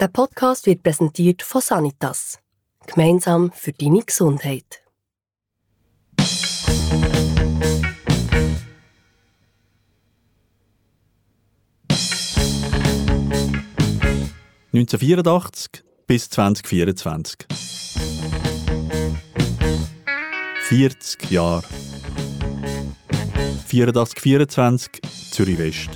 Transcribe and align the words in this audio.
Der 0.00 0.06
Podcast 0.06 0.66
wird 0.66 0.84
präsentiert 0.84 1.42
von 1.42 1.60
Sanitas. 1.60 2.38
Gemeinsam 2.86 3.50
für 3.50 3.72
deine 3.72 4.00
Gesundheit. 4.04 4.84
...1984 14.72 15.82
bis 16.06 16.30
2024. 16.30 17.46
40 20.68 21.30
Jahre. 21.32 21.64
84, 23.66 24.20
24, 24.20 25.02
Zürich 25.32 25.58
West. 25.58 25.90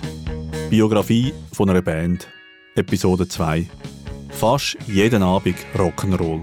Biografie 0.70 1.32
von 1.52 1.70
einer 1.70 1.82
Band. 1.82 2.26
Episode 2.74 3.28
2. 3.28 3.66
Fast 4.30 4.78
jeden 4.86 5.22
Abend 5.22 5.56
Rock'n'Roll. 5.76 6.40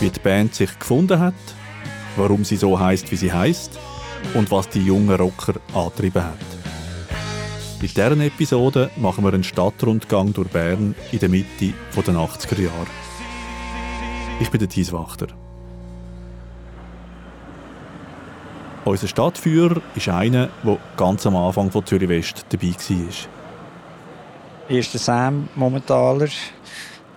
Wie 0.00 0.10
die 0.10 0.20
Band 0.20 0.54
sich 0.56 0.76
gefunden 0.76 1.20
hat, 1.20 1.34
warum 2.16 2.44
sie 2.44 2.56
so 2.56 2.78
heißt, 2.78 3.12
wie 3.12 3.16
sie 3.16 3.32
heißt 3.32 3.78
und 4.34 4.50
was 4.50 4.68
die 4.68 4.84
jungen 4.84 5.14
Rocker 5.14 5.54
angetrieben 5.72 6.24
hat. 6.24 6.38
In 7.80 7.86
dieser 7.86 8.20
Episode 8.20 8.90
machen 8.96 9.22
wir 9.22 9.32
einen 9.32 9.44
Stadtrundgang 9.44 10.32
durch 10.32 10.48
Bern 10.48 10.96
in 11.12 11.18
der 11.20 11.28
Mitte 11.28 11.72
der 11.94 12.14
80er 12.14 12.60
Jahre. 12.60 13.13
Ich 14.40 14.50
bin 14.50 14.58
der 14.58 14.68
Thies 14.68 14.92
Wachter. 14.92 15.28
Unser 18.84 19.06
Stadtführer 19.06 19.80
ist 19.94 20.08
einer, 20.08 20.48
der 20.64 20.78
ganz 20.96 21.24
am 21.26 21.36
Anfang 21.36 21.70
von 21.70 21.86
Zürich 21.86 22.08
West 22.08 22.44
dabei 22.48 22.72
war. 22.72 23.06
Hier 24.68 24.78
ist 24.80 24.92
der 24.92 25.00
Sam 25.00 25.48
Momentaler, 25.54 26.28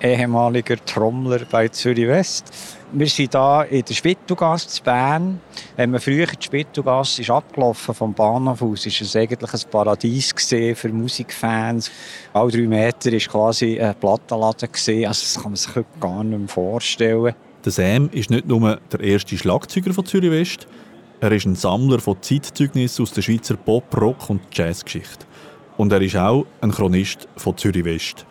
ehemaliger 0.01 0.83
Trommler 0.85 1.41
bei 1.49 1.67
Zürich 1.69 2.07
West. 2.07 2.51
Wir 2.91 3.07
sind 3.07 3.33
hier 3.33 3.67
in 3.69 3.83
der 3.83 3.93
Spittelgasse 3.93 4.79
in 4.79 4.83
Bern. 4.83 5.41
Wenn 5.75 5.91
man 5.91 5.99
früher 5.99 6.27
die 6.27 6.43
Spittelgasse 6.43 7.21
ist 7.21 7.29
abgelaufen 7.29 7.93
vom 7.93 8.13
Bahnhof 8.13 8.61
aus, 8.61 8.85
ist 8.85 9.01
es 9.01 9.15
eigentlich 9.15 9.53
ein 9.53 9.69
Paradies 9.69 10.33
für 10.75 10.89
Musikfans. 10.89 11.91
Alle 12.33 12.51
drei 12.51 12.67
Meter 12.67 13.11
war 13.11 13.19
quasi 13.19 13.79
ein 13.79 13.95
Plattenladen. 13.95 14.69
Also 14.69 14.91
das 15.03 15.35
kann 15.35 15.51
man 15.51 15.55
sich 15.55 15.75
heute 15.75 15.99
gar 15.99 16.23
nicht 16.23 16.39
mehr 16.39 16.47
vorstellen. 16.47 17.35
Der 17.65 17.71
Sam 17.71 18.09
ist 18.11 18.29
nicht 18.29 18.47
nur 18.47 18.79
der 18.91 18.99
erste 19.01 19.37
Schlagzeuger 19.37 19.93
von 19.93 20.05
Zürich 20.05 20.31
West, 20.31 20.67
er 21.19 21.31
ist 21.31 21.47
ein 21.47 21.55
Sammler 21.55 21.97
von 21.97 22.21
Zeitzeugnissen 22.21 23.01
aus 23.01 23.11
der 23.11 23.23
Schweizer 23.23 23.57
Pop-, 23.57 23.99
Rock- 23.99 24.29
und 24.29 24.41
Jazzgeschichte. 24.53 25.25
Und 25.75 25.91
er 25.91 26.01
ist 26.01 26.15
auch 26.15 26.45
ein 26.61 26.71
Chronist 26.71 27.27
von 27.37 27.57
Zürich 27.57 27.85
West. 27.85 28.27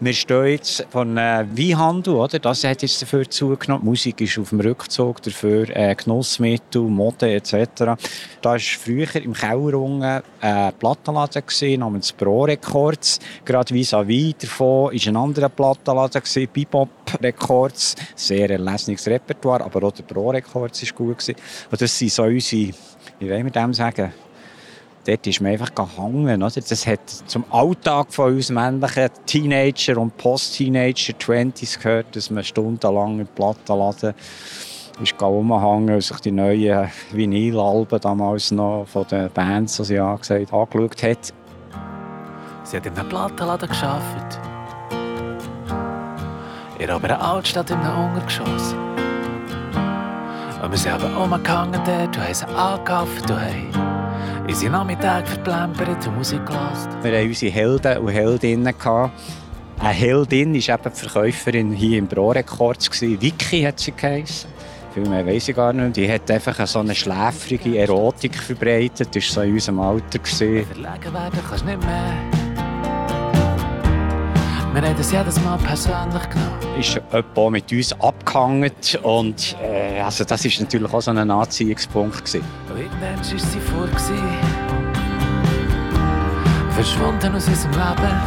Wir 0.00 0.12
stehen 0.12 0.46
jetzt 0.46 0.86
von 0.90 1.16
äh, 1.16 1.46
Weinhandel, 1.50 2.14
oder? 2.14 2.38
Das 2.38 2.64
hat 2.64 2.82
jetzt 2.82 3.00
dafür 3.00 3.28
zugenommen. 3.30 3.84
Musik 3.84 4.20
ist 4.20 4.38
auf 4.38 4.48
dem 4.50 4.60
Rückzug 4.60 5.22
dafür, 5.22 5.68
äh, 5.74 5.94
Genussmittel, 5.94 6.82
Mode 6.82 7.32
etc. 7.32 7.54
Da 7.78 7.96
war 8.42 8.58
früher 8.58 9.14
im 9.16 9.32
Keller 9.32 9.78
unten 9.78 10.22
ein 10.40 10.72
Plattenladen 10.78 11.42
gewesen, 11.46 11.80
namens 11.80 12.12
Pro 12.12 12.44
Records. 12.44 13.20
Gerade 13.44 13.72
vis-à-vis 13.72 14.34
davon 14.38 14.86
war 14.86 14.92
ein 14.92 15.16
anderer 15.16 15.48
Plattenladen 15.48 16.22
gewesen, 16.22 16.48
Bebop 16.52 16.88
Records. 17.22 17.94
Sehr 18.16 18.50
erlesenes 18.50 19.06
Repertoire, 19.06 19.64
aber 19.64 19.86
auch 19.86 19.92
der 19.92 20.02
Pro 20.02 20.30
Records 20.30 20.82
war 20.82 20.92
gut. 20.96 21.28
Und 21.28 21.80
das 21.80 21.98
sind 21.98 22.10
so 22.10 22.24
unsere, 22.24 22.72
wie 23.20 23.30
wollen 23.30 23.44
wir 23.44 23.52
dem 23.52 23.72
sagen, 23.72 24.12
dort 25.06 25.26
ist 25.26 25.40
man 25.40 25.52
einfach 25.52 25.74
gehangen. 25.74 26.42
Oder? 26.42 26.52
Das 26.54 26.86
hat 26.86 27.08
zum 27.08 27.44
Alltag 27.50 28.12
von 28.12 28.34
uns 28.34 28.50
männlichen 28.50 29.08
Teenager 29.26 29.98
und 29.98 30.16
Post-Teenager 30.16 31.14
20s 31.14 31.80
gehört, 31.80 32.16
dass 32.16 32.30
man 32.30 32.44
stundenlang 32.44 33.20
im 33.20 33.26
Plattenladen 33.26 34.14
ist 35.02 35.20
rumgehangen 35.20 35.94
und 35.94 36.02
sich 36.02 36.20
die 36.20 36.30
neuen 36.30 36.88
Vinylalben 37.10 38.00
damals 38.00 38.52
noch 38.52 38.86
von 38.86 39.06
den 39.08 39.30
Bands, 39.30 39.76
die 39.78 39.84
sie 39.84 39.98
angesagt, 39.98 40.52
angeschaut 40.52 41.02
hat. 41.02 41.34
Sie 42.62 42.76
hat 42.76 42.86
in 42.86 42.96
einem 42.96 43.08
Plattenladen 43.08 43.68
gearbeitet. 43.68 44.40
In 46.78 46.90
einer 46.90 47.22
Altstadt 47.22 47.70
in 47.70 47.78
einem 47.78 48.06
Untergeschoss. 48.06 48.74
Und 50.62 50.70
wir 50.70 50.78
sind 50.78 50.92
aber 50.92 51.14
rumgehangen 51.14 51.80
dort 51.84 52.16
und 52.16 52.24
haben 52.24 52.34
sie 52.34 52.46
angekauft 52.46 53.30
und 53.30 53.40
haben 53.40 54.03
unsere 54.46 54.72
Nachmittag 54.72 55.26
verplempert 55.26 56.06
und 56.06 56.16
Musik 56.16 56.44
gelassen. 56.44 56.90
Wir 57.02 57.18
hatten 57.18 57.28
unsere 57.28 57.52
Helden 57.52 57.98
und 57.98 58.08
Heldinnen. 58.08 58.74
Eine 58.76 59.88
Heldin 59.88 60.54
war 60.54 60.68
eben 60.68 60.82
die 60.84 61.00
Verkäuferin 61.00 61.72
hier 61.72 61.98
im 61.98 62.06
Pro 62.06 62.30
Records. 62.30 62.90
Vicky 63.00 63.62
hat 63.62 63.80
sie 63.80 63.92
geheißen. 63.92 64.50
Viel 64.92 65.08
mehr 65.08 65.26
weiss 65.26 65.48
ich 65.48 65.56
gar 65.56 65.72
nicht. 65.72 65.96
Die 65.96 66.10
hat 66.10 66.30
einfach 66.30 66.66
so 66.66 66.78
eine 66.78 66.94
schläfrige 66.94 67.78
Erotik 67.78 68.36
verbreitet. 68.36 69.08
Das 69.14 69.36
war 69.36 69.42
so 69.44 69.48
in 69.48 69.54
unserem 69.54 69.80
Alter. 69.80 70.20
Verlegen 70.24 70.64
werden 70.78 71.40
kannst 71.48 71.62
du 71.62 71.66
nicht 71.66 71.84
mehr. 71.84 72.43
Wir 74.74 74.82
haben 74.82 74.96
das 74.96 75.12
jedes 75.12 75.40
Mal 75.40 75.56
persönlich 75.58 76.28
genommen. 76.30 76.80
Ist 76.80 76.94
jemand 77.12 77.52
mit 77.52 77.70
uns 77.70 77.92
abgehangen 78.00 78.72
und 79.04 79.56
äh, 79.62 80.00
also 80.00 80.24
das 80.24 80.44
war 80.44 80.50
natürlich 80.62 80.92
auch 80.92 81.00
so 81.00 81.12
ein 81.12 81.30
Anziehungspunkt. 81.30 82.24
Gewesen. 82.24 82.44
Irgendwann 82.76 83.16
war 83.16 83.24
sie 83.24 83.60
vor. 83.60 83.86
Gewesen. 83.86 84.18
Verschwunden 86.70 87.36
aus 87.36 87.46
unserem 87.46 87.70
Leben. 87.70 88.20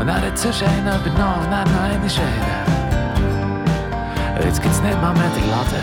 Und 0.00 0.06
dann 0.06 0.22
hat 0.22 0.38
sonst 0.38 0.62
einer 0.62 0.96
übernommen 0.96 1.44
und 1.44 1.50
dann 1.50 1.70
noch 1.70 1.82
eine 1.82 2.08
Scheide. 2.08 2.72
Und 4.38 4.44
jetzt 4.46 4.62
gibt 4.62 4.74
es 4.74 4.80
nicht 4.80 5.02
mal 5.02 5.12
mehr 5.12 5.30
den 5.36 5.50
Laden. 5.50 5.82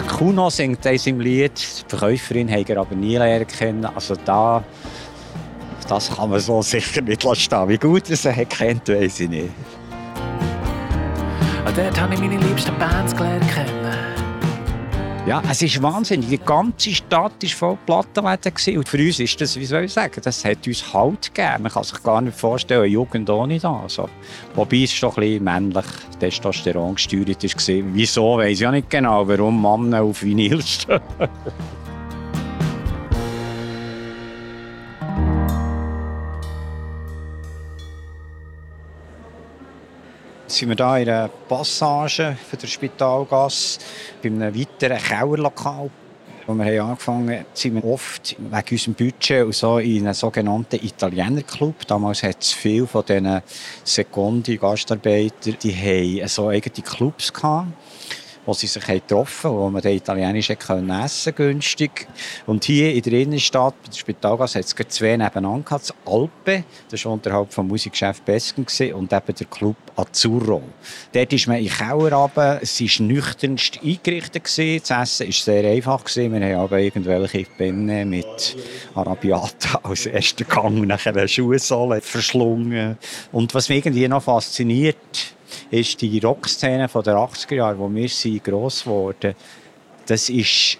Der 0.00 0.06
Kuno 0.06 0.50
singt 0.50 0.84
in 0.84 0.98
seinem 0.98 1.20
Lied, 1.20 1.52
die 1.56 1.88
Verkäuferin 1.96 2.50
hat 2.50 2.68
er 2.68 2.78
aber 2.78 2.96
nie 2.96 3.16
lernen 3.16 3.46
kennen. 3.46 3.84
Also 3.84 4.16
da 4.24 4.64
das 5.84 6.14
kann 6.14 6.30
man 6.30 6.40
so 6.40 6.62
sicher 6.62 7.02
nicht 7.02 7.22
stehen. 7.22 7.68
Wie 7.68 7.78
gut 7.78 8.08
er 8.10 8.16
sie 8.16 8.44
kennt, 8.46 8.88
weiß 8.88 9.20
ich 9.20 9.28
nicht. 9.28 9.50
Und 11.66 11.78
dort 11.78 12.00
habe 12.00 12.14
ich 12.14 12.20
meine 12.20 12.36
liebsten 12.36 12.76
Bands 12.78 13.14
gelernt 13.16 13.44
kennen. 13.52 13.84
Ja, 15.26 15.42
es 15.50 15.62
ist 15.62 15.82
wahnsinnig. 15.82 16.28
Die 16.28 16.38
ganze 16.38 16.90
Stadt 16.90 17.42
war 17.42 17.48
voll 17.48 17.78
Plattenläden. 17.86 18.76
Und 18.76 18.86
für 18.86 18.98
uns 18.98 19.18
ist 19.18 19.40
das, 19.40 19.56
wie 19.56 19.64
soll 19.64 19.84
ich 19.84 19.92
sagen, 19.94 20.20
das 20.22 20.44
hat 20.44 20.66
uns 20.66 20.92
Halt 20.92 21.34
gegeben. 21.34 21.62
Man 21.62 21.72
kann 21.72 21.82
sich 21.82 22.02
gar 22.02 22.20
nicht 22.20 22.38
vorstellen, 22.38 22.82
eine 22.82 22.90
Jugend 22.90 23.30
ohne 23.30 23.58
das. 23.58 23.64
Also, 23.64 24.10
wobei 24.54 24.82
es 24.82 24.92
schon 24.92 25.08
ein 25.12 25.14
bisschen 25.14 25.44
männlich 25.44 25.86
Testosteron 26.20 26.96
gesteuert 26.96 27.42
war. 27.42 27.84
Wieso, 27.94 28.36
weiß 28.36 28.60
ich 28.60 28.66
auch 28.66 28.72
nicht 28.72 28.90
genau, 28.90 29.26
warum 29.26 29.62
Männer 29.62 30.02
auf 30.02 30.22
Vinyl 30.22 30.60
stehen. 30.60 31.00
Jetzt 40.54 40.60
sind 40.60 40.78
wir 40.78 40.86
hier 40.86 41.02
in 41.02 41.08
einer 41.08 41.28
Passage 41.48 42.36
für 42.48 42.56
der 42.56 42.68
Spitalgasse 42.68 43.80
bei 44.22 44.28
einem 44.28 44.54
weiteren 44.54 44.98
Kellerlokal. 44.98 45.90
Als 46.46 46.58
wir 46.58 46.64
haben 46.80 46.90
angefangen 46.90 47.44
sind 47.54 47.74
wir 47.74 47.84
oft 47.84 48.36
wegen 48.38 48.68
unserem 48.70 48.94
Budget 48.94 49.44
und 49.46 49.52
so 49.52 49.78
in 49.78 50.04
einem 50.04 50.14
sogenannten 50.14 50.76
Italienerclub. 50.76 51.84
Damals 51.88 52.22
hat 52.22 52.40
es 52.40 52.52
viele 52.52 52.86
von 52.86 53.04
diesen 53.04 53.42
Secondi-Gastarbeiter, 53.82 55.54
die 55.60 55.74
haben 56.20 56.28
so 56.28 56.46
eigene 56.46 56.84
Clubs 56.86 57.32
gehabt 57.32 57.66
wo 58.46 58.52
sie 58.52 58.66
sich 58.66 58.84
getroffen 58.84 59.50
haben, 59.50 59.58
wo 59.58 59.70
man 59.70 59.82
den 59.82 59.96
Italienisch 59.96 60.52
können 60.58 60.90
essen 60.90 61.34
günstig. 61.34 62.06
Und 62.46 62.64
hier 62.64 62.92
in 62.92 63.02
der 63.02 63.12
Innenstadt, 63.14 63.74
bei 63.82 63.88
der 63.88 63.96
Spitalgasse, 63.96 64.58
hat 64.58 64.66
es 64.66 64.74
zwei 64.88 65.16
nebeneinander 65.16 65.64
gehabt. 65.64 65.90
Das 65.90 65.94
Alpe, 66.06 66.64
das 66.90 67.04
war 67.04 67.12
unterhalb 67.12 67.52
vom 67.52 67.68
Musikgeschäft 67.68 68.24
Besken, 68.24 68.66
und 68.94 69.12
eben 69.12 69.34
der 69.34 69.46
Club 69.46 69.76
Azzurro. 69.96 70.62
Dort 71.12 71.32
ist 71.32 71.46
man 71.46 71.58
in 71.58 71.64
den 71.64 71.72
Keller 71.72 72.12
runter. 72.12 72.58
Es 72.62 72.80
war 72.80 73.06
nüchternst 73.06 73.80
eingerichtet. 73.82 74.44
Gewesen. 74.44 74.82
Das 74.86 75.20
Essen 75.20 75.26
war 75.26 75.32
sehr 75.32 75.70
einfach. 75.70 76.04
Gewesen. 76.04 76.32
Wir 76.32 76.46
haben 76.46 76.64
aber 76.64 76.78
irgendwelche 76.80 77.44
Penne 77.56 78.04
mit 78.04 78.56
Arabiata 78.94 79.80
als 79.82 80.06
ersten 80.06 80.46
Gang 80.48 80.86
nachher 80.86 81.16
eine 81.16 81.28
Schuhsohle 81.28 82.00
verschlungen. 82.00 82.98
Und 83.32 83.54
was 83.54 83.68
mich 83.68 83.78
irgendwie 83.78 84.08
noch 84.08 84.22
fasziniert, 84.22 84.96
ist 85.70 86.00
die 86.00 86.18
Rockszene 86.18 86.88
der 86.88 87.14
80er 87.16 87.54
Jahre, 87.54 87.78
wo 87.78 87.92
wir 87.92 88.08
sind 88.08 88.44
gross 88.44 88.84
geworden, 88.84 89.34
das 90.06 90.28
ist 90.28 90.78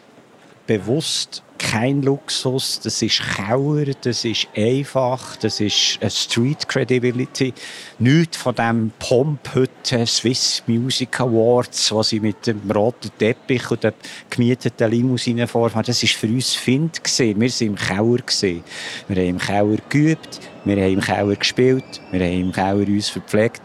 bewusst 0.66 1.42
kein 1.58 2.02
Luxus, 2.02 2.80
das 2.80 3.00
ist 3.00 3.22
Kauer, 3.36 3.86
das 4.02 4.24
ist 4.24 4.48
einfach, 4.56 5.36
das 5.36 5.60
ist 5.60 5.98
eine 6.00 6.10
Street 6.10 6.68
Credibility. 6.68 7.54
Nichts 7.98 8.36
von 8.36 8.54
dem 8.54 8.92
Pomp 8.98 9.40
heute, 9.54 10.06
Swiss 10.06 10.62
Music 10.66 11.20
Awards, 11.20 11.92
was 11.92 12.10
sie 12.10 12.20
mit 12.20 12.46
dem 12.46 12.70
roten 12.70 13.10
Teppich 13.18 13.70
und 13.70 13.82
der 13.82 13.94
gemieteten 14.28 14.90
Limousine 14.90 15.46
vorfahren, 15.46 15.86
das 15.86 16.02
ist 16.02 16.14
für 16.14 16.26
uns 16.26 16.54
Find 16.54 17.02
gesehen. 17.02 17.40
Wir 17.40 17.50
sind 17.50 17.68
im 17.68 17.76
Kauer. 17.76 18.18
Wir 18.40 18.62
haben 19.08 19.28
im 19.28 19.38
Kauer 19.38 19.76
geübt, 19.88 20.40
wir 20.64 20.76
haben 20.76 20.92
im 20.92 21.00
Kauer 21.00 21.34
gespielt, 21.34 22.00
wir 22.10 22.20
haben 22.20 22.40
im 22.40 22.52
Kauer 22.52 22.86
uns 22.86 23.08
verpflegt. 23.08 23.62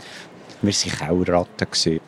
Wir 0.62 0.74
waren 0.74 1.26
Kauerratten. 1.26 2.00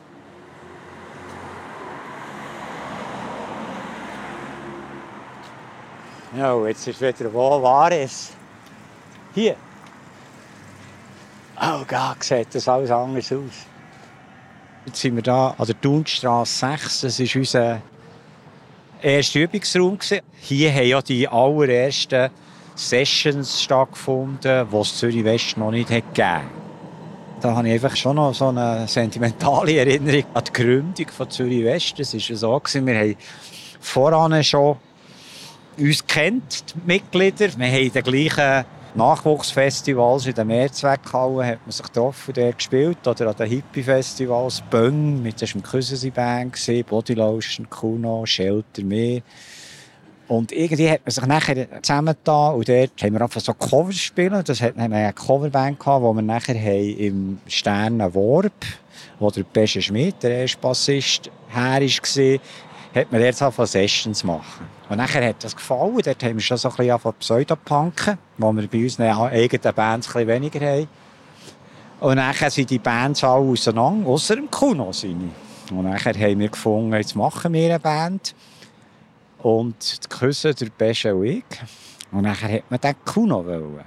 Ja, 6.37 6.65
jetzt 6.65 6.87
ist 6.87 7.01
wieder, 7.01 7.33
wo 7.33 7.61
war 7.61 7.91
es? 7.91 8.31
Hier. 9.35 9.55
Oh 11.61 11.83
Gott, 11.87 12.23
sieht 12.23 12.55
das 12.55 12.67
alles 12.67 12.89
anders 12.89 13.31
aus. 13.31 13.65
Jetzt 14.85 14.99
sind 14.99 15.15
wir 15.15 15.23
hier 15.23 15.55
an 15.57 15.65
der 15.65 15.79
Thunstrasse 15.79 16.77
6. 16.77 17.01
Das 17.01 17.19
ist 17.19 17.35
unser 17.35 17.81
erster 19.01 19.39
Übungsraum. 19.39 19.97
Hier 20.39 20.73
haben 20.73 20.87
ja 20.87 21.01
die 21.01 21.27
allerersten 21.27 22.29
Sessions 22.75 23.61
stattgefunden, 23.61 24.67
die 24.71 24.75
es 24.75 24.97
Zürich 24.97 25.23
West 25.23 25.57
noch 25.57 25.71
nicht 25.71 25.89
gegeben 25.89 26.25
hat. 26.25 26.60
Da 27.41 27.55
habe 27.55 27.67
ich 27.67 27.73
einfach 27.73 27.95
schon 27.95 28.17
noch 28.17 28.35
so 28.35 28.49
eine 28.49 28.87
sentimentale 28.87 29.77
Erinnerung 29.77 30.25
an 30.35 30.43
die 30.43 30.53
Gründung 30.53 31.07
von 31.07 31.27
Zürich 31.27 31.63
West. 31.63 31.97
Das 31.97 32.13
war 32.13 32.35
so, 32.35 32.61
wir 32.85 32.99
haben 32.99 33.15
voran 33.79 34.43
schon 34.43 34.77
uns 35.75 36.05
kennt, 36.05 36.63
die 36.69 36.79
Mitglieder. 36.85 37.47
Wir 37.57 37.67
haben 37.67 37.91
den 37.93 38.03
gleichen 38.03 38.65
Nachwuchsfestivals 38.93 40.27
in 40.27 40.35
der 40.35 40.45
Mehrzweckhalle 40.45 41.47
hat 41.47 41.61
man 41.65 41.71
sich 41.71 41.85
getroffen, 41.87 42.33
der 42.35 42.53
gespielt. 42.53 43.07
Oder 43.07 43.29
an 43.29 43.35
den 43.35 43.49
Hippie-Festivals, 43.49 44.61
Bönn, 44.69 45.23
mit 45.23 45.41
der 45.41 45.47
Küssensi-Band 45.47 46.53
gesehen, 46.53 46.85
Bodylotion, 46.85 47.67
Kuno, 47.71 48.23
Shelter, 48.27 48.83
mehr. 48.83 49.21
Und 50.31 50.53
irgendwie 50.53 50.89
hat 50.89 51.01
man 51.03 51.11
sich 51.11 51.25
nachher 51.25 51.81
zusammengetan 51.81 52.55
und 52.55 52.69
dort 52.69 53.03
haben 53.03 53.13
wir 53.15 53.21
einfach 53.21 53.41
so 53.41 53.53
Covers 53.53 53.97
spielen. 53.97 54.41
Das 54.45 54.61
hat, 54.61 54.77
wir 54.77 54.83
eine 54.83 55.11
Coverband 55.11 55.77
gehabt, 55.77 56.03
wo 56.03 56.13
wir 56.13 56.21
nachher 56.21 56.55
haben 56.55 56.97
im 56.97 57.39
Sternen 57.47 58.15
Warp, 58.15 58.65
wo 59.19 59.29
der 59.29 59.43
Pesche 59.43 59.81
Schmidt, 59.81 60.23
der 60.23 60.43
erste 60.43 60.57
Bassist, 60.57 61.29
her 61.49 61.81
war, 61.81 62.39
hat 62.95 63.11
man 63.11 63.19
jetzt 63.19 63.43
von 63.43 63.65
Sessions 63.65 64.23
machen. 64.23 64.67
Und 64.87 64.99
nachher 64.99 65.27
hat 65.27 65.43
das 65.43 65.53
gefallen. 65.53 65.99
Dort 66.01 66.23
haben 66.23 66.35
wir 66.35 66.41
schon 66.41 66.55
so 66.55 66.69
ein 66.69 66.75
bisschen 66.77 66.99
von 66.99 67.13
Pseudopunken, 67.15 68.17
wo 68.37 68.53
wir 68.53 68.67
bei 68.69 68.83
unseren 68.83 69.07
eigenen 69.07 69.75
Bands 69.75 70.07
ein 70.07 70.13
bisschen 70.13 70.27
weniger 70.29 70.65
haben. 70.65 70.87
Und 71.99 72.15
nachher 72.15 72.49
sind 72.49 72.69
die 72.69 72.79
Bands 72.79 73.21
alle 73.25 73.51
auseinander, 73.51 74.07
außer 74.07 74.37
dem 74.37 74.49
Kuno. 74.49 74.91
Und 75.71 75.83
nachher 75.83 76.13
haben 76.13 76.39
wir 76.39 76.47
gefunden, 76.47 76.93
jetzt 76.93 77.17
machen 77.17 77.51
wir 77.51 77.65
eine 77.65 77.79
Band. 77.79 78.33
Und 79.43 80.03
die 80.03 80.09
Küsse, 80.09 80.53
der 80.53 80.69
Pesche 80.69 81.15
und 81.15 81.25
ich. 81.25 81.43
Und 82.11 82.23
nachher 82.23 82.57
hat 82.57 82.69
man 82.69 82.79
den 82.79 82.95
Kuno 83.05 83.45
wollen. 83.45 83.85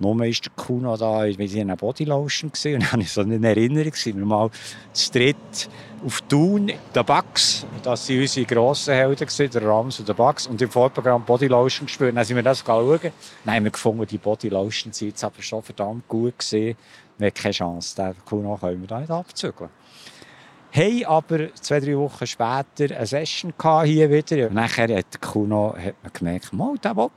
Nur 0.00 0.16
war 0.16 0.26
der 0.26 0.52
Kuno 0.54 0.96
da, 0.96 1.26
wie 1.26 1.48
sie 1.48 1.60
in 1.60 1.68
einer 1.68 1.76
Bodylotion. 1.76 2.50
Und 2.50 2.64
dann 2.64 2.92
habe 2.92 3.02
ich 3.02 3.10
so 3.10 3.22
eine 3.22 3.46
Erinnerung, 3.46 3.92
sind 3.94 4.16
wir 4.16 4.24
mal 4.24 4.50
zu 4.92 5.12
dritt 5.12 5.68
auf 6.06 6.20
Thun, 6.22 6.70
der 6.94 7.02
Bugs, 7.02 7.66
das 7.82 8.08
waren 8.08 8.20
unsere 8.20 8.46
grossen 8.46 8.94
Helden, 8.94 9.26
der 9.50 9.62
Rams 9.62 9.98
und 9.98 10.08
der 10.08 10.14
Bugs. 10.14 10.46
Und 10.46 10.62
im 10.62 10.70
Vorprogramm 10.70 11.24
Bodylotion 11.24 11.86
gespielt. 11.86 12.16
Dann 12.16 12.24
sind 12.24 12.36
wir 12.36 12.42
das 12.42 12.60
schauen. 12.64 13.00
Dann 13.44 13.54
haben 13.54 13.64
wir 13.64 13.72
gefunden, 13.72 14.06
die 14.06 14.18
Bodylotion 14.18 14.92
sind 14.92 15.08
jetzt 15.08 15.24
aber 15.24 15.42
schon 15.42 15.62
verdammt 15.62 16.06
gut 16.06 16.38
gesehen. 16.38 16.76
Wir 17.18 17.26
haben 17.26 17.34
keine 17.34 17.52
Chance, 17.52 17.96
den 17.96 18.14
Kuno 18.24 18.56
können 18.56 18.80
wir 18.80 18.86
da 18.86 19.00
nicht 19.00 19.10
abzügeln. 19.10 19.70
Hey, 20.70 21.02
aber 21.04 21.52
zwei, 21.54 21.80
drei 21.80 21.96
Wochen 21.96 22.26
später 22.26 22.94
eine 22.94 23.06
Session 23.06 23.54
hier 23.84 24.10
wieder. 24.10 24.48
Und 24.48 24.54
nachher 24.54 24.94
hat 24.94 25.20
Kuno 25.20 25.74
hat 25.74 25.94
man 26.02 26.12
gemerkt, 26.12 26.52
mal, 26.52 26.76
der 26.76 26.94
will. 26.94 27.10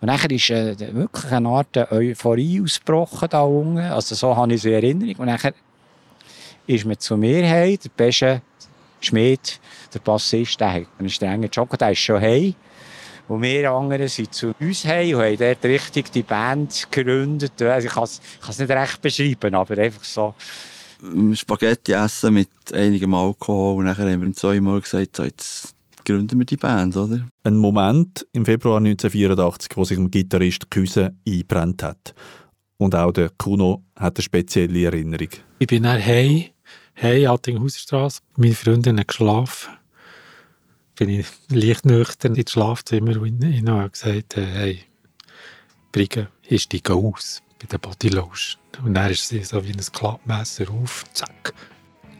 Und 0.00 0.06
nachher 0.06 0.30
ist 0.30 0.50
äh, 0.50 0.94
wirklich 0.94 1.32
eine 1.32 1.48
Art 1.48 1.76
Euphorie 1.90 2.62
ausgebrochen 2.62 3.28
da 3.28 3.42
unten. 3.42 3.78
Also 3.78 4.14
so 4.14 4.36
habe 4.36 4.54
ich 4.54 4.62
so 4.62 4.68
Erinnerung. 4.68 5.16
Und 5.16 5.26
nachher 5.26 5.52
ist 6.66 6.84
man 6.84 6.98
zu 6.98 7.16
mir 7.16 7.46
heim, 7.48 7.76
der 7.82 7.90
beste 7.96 8.42
Schmied, 9.00 9.58
der 9.92 9.98
Bassist, 9.98 10.60
der 10.60 10.72
hat 10.72 10.86
einen 10.98 11.10
strengen 11.10 11.50
Job, 11.50 11.76
der 11.76 11.90
ist 11.90 11.98
schon 11.98 12.20
heim. 12.20 12.54
Und 13.26 13.42
wir 13.42 13.70
anderen 13.70 14.08
sind 14.08 14.32
zu 14.32 14.54
uns 14.60 14.84
heim 14.84 15.16
und 15.16 15.22
haben 15.22 15.36
dort 15.38 15.64
richtig 15.64 16.12
die 16.12 16.22
Band 16.22 16.86
gegründet. 16.90 17.60
Also 17.62 17.88
ich 17.88 17.94
kann 17.94 18.04
es 18.04 18.58
nicht 18.58 18.70
recht 18.70 19.02
beschreiben, 19.02 19.54
aber 19.56 19.76
einfach 19.76 20.04
so. 20.04 20.34
Spaghetti 21.34 21.92
essen 21.92 22.34
mit 22.34 22.50
einigem 22.72 23.14
Alkohol 23.14 23.78
und 23.78 23.84
nachher 23.84 24.10
haben 24.10 24.22
wir 24.22 24.32
zweimal 24.32 24.80
gesagt, 24.80 25.16
so, 25.16 25.24
jetzt 25.24 25.74
gründen 26.04 26.38
wir 26.38 26.46
die 26.46 26.56
Band, 26.56 26.96
oder? 26.96 27.26
Ein 27.44 27.56
Moment 27.56 28.26
im 28.32 28.44
Februar 28.44 28.78
1984, 28.78 29.70
wo 29.76 29.84
sich 29.84 29.98
ein 29.98 30.10
Gitarrist 30.10 30.70
Küse 30.70 31.14
eingebrannt 31.26 31.82
hat. 31.82 32.14
Und 32.76 32.94
auch 32.94 33.12
der 33.12 33.30
Kuno 33.30 33.84
hat 33.96 34.16
eine 34.16 34.22
spezielle 34.22 34.84
Erinnerung. 34.84 35.28
Ich 35.58 35.66
bin 35.66 35.82
dann 35.82 36.04
heim, 36.04 36.44
heim 37.00 37.30
Attinghausstrasse. 37.30 38.20
Meine 38.36 38.54
Freundin 38.54 38.98
hat 38.98 39.08
geschlafen. 39.08 39.70
Bin 40.96 41.10
ich 41.10 41.26
leicht 41.50 41.86
nüchtern 41.86 42.34
ins 42.34 42.52
Schlafzimmer 42.52 43.20
und 43.20 43.42
ich 43.44 43.62
habe 43.66 43.90
gesagt, 43.90 44.36
äh, 44.36 44.44
hey, 44.44 44.80
Brigge, 45.92 46.28
ich 46.46 46.62
steige 46.62 46.94
aus 46.94 47.42
bei 47.58 47.66
der 47.66 47.78
Bodylotion. 47.78 48.59
Und 48.84 48.94
dann 48.94 49.10
ist 49.10 49.28
sie 49.28 49.42
so 49.44 49.64
wie 49.64 49.72
ein 49.72 49.80
Klappmesser 49.92 50.70
auf, 50.70 51.04
zack. 51.12 51.52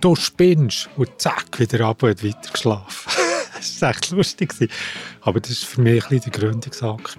Du 0.01 0.15
spinnst! 0.15 0.89
Und 0.97 1.11
zack, 1.19 1.59
wieder 1.59 1.87
ab 1.87 2.03
und 2.03 2.23
weiter 2.25 2.51
geschlafen. 2.53 3.13
das 3.57 3.81
war 3.83 3.91
echt 3.91 4.11
lustig. 4.11 4.53
Aber 5.23 5.41
das 5.41 5.63
war 5.63 5.69
für 5.69 5.81
mich 5.83 6.05
ein 6.05 6.09
bisschen 6.09 6.33
der 6.33 6.41
Gründungsakt. 6.41 7.19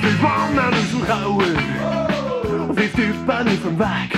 Fünf 0.00 0.20
Mann 0.20 0.58
aus 0.58 0.90
dem 0.90 1.06
Kauer 1.06 1.46
und 2.68 2.76
fünf 2.76 2.92
Typen 2.94 3.30
auf 3.30 3.62
dem 3.62 3.78
Weg. 3.78 4.12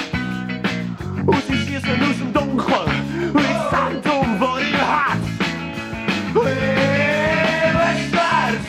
Und 1.27 1.47
sie 1.47 1.57
schießen 1.57 2.03
aus 2.03 2.19
dem 2.19 2.33
Dunkeln 2.33 3.33
und 3.33 3.45
ins 3.45 3.71
Zentrum 3.71 4.39
von 4.39 4.59
ihr 4.61 4.79
Herz. 4.79 5.25
Hey, 6.35 7.73
westwärts! 7.75 8.67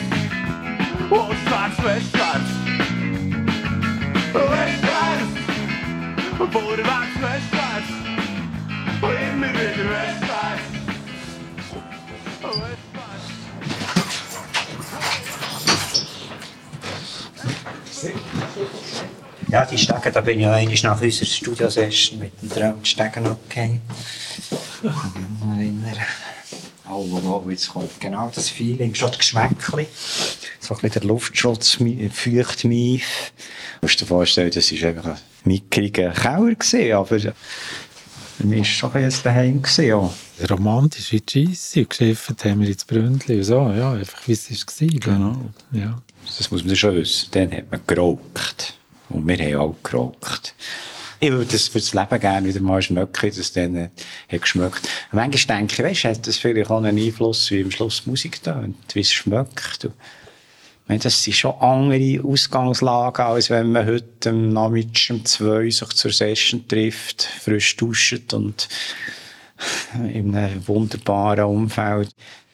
Ostwärts, 1.10 1.84
westwärts! 1.84 2.55
Westwärts! 4.36 5.32
Vorwärts, 6.52 7.16
westwärts! 7.22 7.90
Und 9.00 9.10
immer 9.10 9.52
wieder 9.52 9.90
westwärts! 9.90 10.76
Ja, 19.48 19.64
die 19.64 19.78
Stege, 19.78 20.10
da 20.12 20.20
bin 20.20 20.40
ich 20.40 20.46
einmal 20.46 20.74
nach 20.82 21.00
unserer 21.00 21.26
Studiosession 21.26 22.18
mit 22.18 22.42
dem 22.42 22.50
Drum 22.50 22.82
die 22.82 22.88
Stegen 22.88 23.26
abgegangen. 23.26 23.80
Mich 27.04 27.24
oh, 27.24 27.42
oh, 27.44 27.50
jetzt 27.50 27.68
kommt 27.68 28.00
genau 28.00 28.30
das 28.34 28.48
Feeling, 28.48 28.94
schon 28.94 29.08
das 29.08 29.18
Geschmäckchen. 29.18 29.86
So 30.60 30.74
ein 30.74 30.80
bisschen 30.80 30.90
der 30.90 31.04
Luftschutz, 31.04 31.78
feucht 32.12 32.64
Mief. 32.64 33.32
Du 33.80 33.86
musst 33.86 34.00
dir 34.00 34.06
vorstellen, 34.06 34.50
das 34.50 34.72
war 34.72 34.88
einfach 34.88 35.04
ein 35.06 35.18
mickriger 35.44 36.10
Keller, 36.10 36.54
gewesen, 36.54 36.92
aber 36.92 37.16
mich 38.38 38.58
war 38.58 38.64
schon 38.64 38.92
ein 38.92 39.04
bisschen 39.04 39.24
daheim. 39.24 39.62
Gewesen, 39.62 39.86
ja. 39.86 40.10
Romantisch 40.50 41.12
wie 41.12 41.20
Cheesy, 41.20 41.84
geschifft 41.84 42.44
haben 42.44 42.60
wir 42.60 42.68
ins 42.68 42.84
Bründli 42.84 43.38
und 43.38 43.44
so, 43.44 43.72
ja, 43.72 43.92
einfach 43.92 44.26
wie 44.26 44.32
es 44.32 44.50
war. 44.50 44.88
Genau. 44.88 45.36
Ja. 45.72 46.02
Das 46.26 46.50
muss 46.50 46.64
man 46.64 46.76
schon 46.76 46.96
wissen. 46.96 47.28
Dann 47.30 47.52
hat 47.52 47.70
man 47.70 47.80
geraucht. 47.86 48.74
Und 49.08 49.26
wir 49.26 49.38
haben 49.38 49.56
auch 49.56 49.76
geraucht. 49.82 50.54
Ich 51.18 51.30
würde 51.30 51.50
das 51.50 51.68
für 51.68 51.78
das 51.78 51.94
Leben 51.94 52.20
gerne 52.20 52.46
wieder 52.46 52.60
mal 52.60 52.82
schmecken, 52.82 53.28
dass 53.28 53.38
es 53.38 53.52
dann 53.52 53.74
äh, 53.74 53.88
hat 54.30 54.42
geschmeckt. 54.42 54.88
Und 55.10 55.16
manchmal 55.16 55.58
denke 55.58 55.74
ich, 55.74 55.88
weißt, 55.88 56.04
hat 56.04 56.26
das 56.26 56.36
vielleicht 56.36 56.70
auch 56.70 56.82
einen 56.82 56.98
Einfluss, 56.98 57.50
wie 57.50 57.62
am 57.62 57.70
Schluss 57.70 58.06
Musik 58.06 58.42
tönt, 58.42 58.76
wie 58.94 59.00
es 59.00 59.12
schmeckt. 59.12 59.86
Und, 59.86 59.94
meine, 60.88 61.00
das 61.00 61.22
sind 61.22 61.34
schon 61.34 61.54
andere 61.60 62.22
Ausgangslagen, 62.24 63.24
als 63.24 63.50
wenn 63.50 63.72
man 63.72 63.86
heute 63.86 64.30
am 64.30 64.50
Nachmittag 64.50 65.10
um 65.10 65.24
zwei 65.24 65.70
sich 65.70 65.88
zur 65.88 66.12
Session 66.12 66.68
trifft, 66.68 67.22
frisch 67.22 67.76
duscht 67.76 68.32
und 68.34 68.68
in 70.12 70.34
einem 70.36 70.66
wunderbaren 70.68 71.44
Umfeld. 71.44 72.10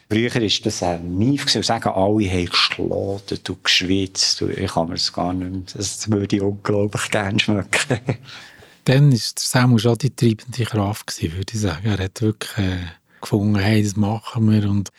Früher 0.08 0.34
war 0.34 0.60
das 0.64 0.82
ein 0.82 1.16
Mief, 1.16 1.50
sagen 1.50 1.88
alle 1.88 2.30
haben 2.30 2.46
geschlagen 2.46 3.40
und 3.48 3.64
geschwitzt. 3.64 4.42
Und 4.42 4.58
Ich 4.58 4.72
kann 4.72 4.88
mir 4.88 4.94
das 4.94 5.12
gar 5.12 5.32
nicht 5.32 5.50
mehr, 5.50 5.62
das 5.74 6.10
würde 6.10 6.36
ich 6.36 6.42
unglaublich 6.42 7.10
gerne 7.10 7.40
schmecken. 7.40 8.00
Dann 8.84 9.12
war 9.12 9.18
Samuel 9.36 9.78
schon 9.78 9.98
die 9.98 10.14
treibende 10.14 10.64
Kraft, 10.64 11.06
gewesen, 11.06 11.36
würde 11.36 11.52
ich 11.52 11.60
sagen. 11.60 11.86
Er 11.86 11.98
hat 11.98 12.20
wirklich 12.20 12.58
äh, 12.58 12.78
gefunden, 13.20 13.56
hey, 13.56 13.82
das 13.82 13.96
machen 13.96 14.50
wir. 14.50 14.68
Und 14.68 14.90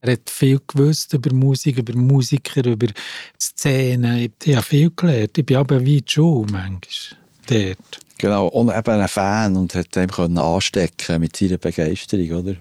Er 0.00 0.12
hat 0.12 0.30
viel 0.30 0.60
gewusst 0.66 1.12
über 1.12 1.32
Musik, 1.34 1.78
über 1.78 1.94
Musiker, 1.94 2.64
über 2.64 2.88
Szenen. 3.38 4.32
Ich 4.42 4.56
habe 4.56 4.66
viel 4.66 4.90
gelernt. 4.94 5.36
Ich 5.36 5.46
bin 5.46 5.56
aber 5.56 5.84
wie 5.84 6.02
Joe 6.06 6.46
manchmal 6.50 7.18
dort. 7.46 8.00
Genau, 8.18 8.48
und 8.48 8.68
eben 8.68 9.00
ein 9.00 9.08
Fan 9.08 9.56
und 9.56 9.74
hat 9.74 9.96
ihm 9.96 10.10
können 10.10 10.38
anstecken 10.38 11.20
mit 11.20 11.36
seiner 11.36 11.58
Begeisterung, 11.58 12.30
oder? 12.32 12.56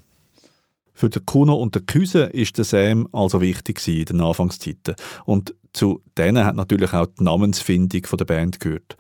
Für 0.94 1.10
den 1.10 1.26
Kuno 1.26 1.56
und 1.56 1.76
den 1.76 1.86
Küse 1.86 2.24
ist 2.24 2.58
der 2.58 2.66
Sam 2.66 3.08
also 3.14 3.40
wichtig 3.42 3.78
gewesen 3.78 4.00
in 4.00 4.06
den 4.06 4.22
Anfangszeiten. 4.22 4.96
Und 5.26 5.56
zu 5.72 6.02
denen 6.18 6.46
hat 6.46 6.56
natürlich 6.56 6.94
auch 6.94 7.08
die 7.08 7.24
Namensfindung 7.24 8.06
von 8.06 8.18
der 8.18 8.26
Band 8.26 8.60
gehört. 8.60 8.98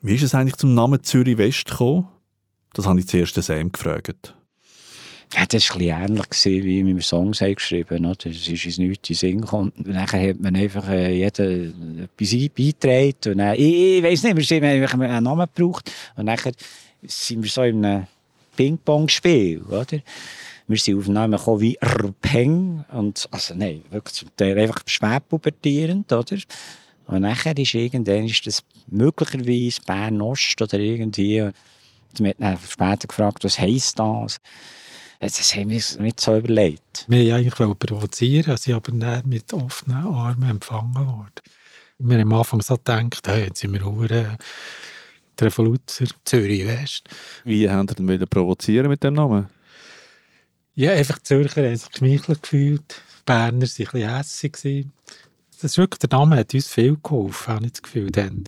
Wie 0.00 0.14
ist 0.14 0.22
es 0.22 0.34
eigentlich 0.34 0.56
zum 0.56 0.74
Namen 0.74 1.02
Zürich 1.02 1.38
West 1.38 1.64
gekommen? 1.66 2.08
Das 2.72 2.86
habe 2.86 3.00
ich 3.00 3.08
zuerst 3.08 3.34
Sam 3.34 3.72
gefragt. 3.72 4.34
Ja, 5.34 5.44
das 5.44 5.68
war 5.70 5.76
ein 5.76 6.14
bisschen 6.14 6.52
ähnlich, 6.52 6.64
wie 6.64 6.86
wir 6.86 7.02
Songs 7.02 7.40
haben 7.40 7.54
geschrieben 7.56 8.06
haben. 8.06 8.16
Es 8.24 8.48
ist 8.48 8.64
uns 8.64 8.78
nichts 8.78 9.10
in 9.10 9.16
Sinn 9.16 9.40
gekommen. 9.40 9.72
Nachher 9.76 10.30
hat 10.30 10.40
man 10.40 10.56
einfach 10.56 10.88
äh, 10.88 11.12
jeder 11.12 11.50
etwas 11.50 12.48
beigetragen. 12.56 13.32
Und 13.32 13.38
dann, 13.38 13.54
ich, 13.54 13.98
ich 13.98 14.02
weiss 14.02 14.22
nicht, 14.22 14.50
wir 14.50 14.88
haben 14.88 15.02
einen 15.02 15.24
Namen 15.24 15.46
gebraucht. 15.54 15.90
Und 16.16 16.26
nachher 16.26 16.52
sind 17.02 17.42
wir 17.42 17.50
so 17.50 17.62
in 17.62 17.84
einem 17.84 18.06
Ping-Pong-Spiel, 18.56 19.62
oder? 19.62 19.98
Wir 20.68 20.78
sind 20.78 20.98
auf 20.98 21.08
Namen 21.08 21.36
gekommen 21.36 21.60
wie 21.60 21.78
Rpeng. 21.82 22.84
Also 23.30 23.54
nein, 23.54 23.82
wirklich 23.90 24.14
zum 24.14 24.28
Teil 24.36 24.58
einfach 24.58 24.80
spät 24.86 25.28
pubertierend, 25.28 26.10
oder? 26.12 26.36
Und 27.08 27.22
nachher 27.22 27.56
ist 27.56 27.74
irgendwann 27.74 28.26
ist 28.26 28.46
das 28.46 28.62
möglicherweise 28.86 29.80
Bern-Ost 29.86 30.60
oder 30.60 30.78
irgendwie. 30.78 31.40
Und 31.40 31.54
wir 32.18 32.28
haben 32.28 32.36
dann 32.38 32.58
später 32.58 33.08
gefragt, 33.08 33.44
was 33.44 33.58
heisst 33.58 33.98
das? 33.98 34.38
Das 35.18 35.56
haben 35.56 35.70
wir 35.70 35.76
uns 35.76 35.98
nicht 35.98 36.20
so 36.20 36.36
überlegt. 36.36 37.06
Wir 37.08 37.32
wollten 37.32 37.32
eigentlich 37.32 37.78
provozieren, 37.78 38.56
sind 38.56 38.74
aber 38.74 38.92
dann 38.92 39.28
mit 39.28 39.52
offenen 39.52 40.06
Armen 40.06 40.50
empfangen 40.50 40.94
worden. 40.94 41.32
Wir 41.98 42.18
haben 42.18 42.32
am 42.32 42.38
Anfang 42.38 42.60
so 42.60 42.76
gedacht, 42.76 43.26
hey, 43.26 43.44
jetzt 43.46 43.60
sind 43.60 43.72
wir 43.72 43.84
Hure 43.84 44.36
die 45.38 45.44
Revoluzer, 45.44 46.06
Zürich 46.24 46.66
West. 46.66 47.08
Wie 47.44 47.68
haben 47.70 47.88
ihr 47.88 47.94
denn 47.94 48.08
wieder 48.08 48.26
provozieren 48.26 48.88
mit 48.88 49.02
dem 49.02 49.14
Namen? 49.14 49.48
Ja, 50.74 50.92
einfach 50.92 51.18
die 51.18 51.24
Zürcher 51.24 51.64
haben 51.64 51.76
sich 51.76 51.90
geschmeichelt 51.90 52.42
gefühlt. 52.42 53.02
Die 53.18 53.22
Berner 53.24 53.52
waren 53.52 53.52
ein 53.52 53.58
bisschen 53.66 54.16
hässig. 54.16 54.86
Das 55.60 55.72
ist 55.72 55.78
wirklich, 55.78 55.98
der 55.98 56.18
Name 56.18 56.36
hat 56.36 56.54
uns 56.54 56.68
viel 56.68 56.96
geholfen, 57.02 57.54
habe 57.54 57.66
ich 57.66 57.72
das 57.72 57.82
Gefühl. 57.82 58.10
Dann. 58.10 58.44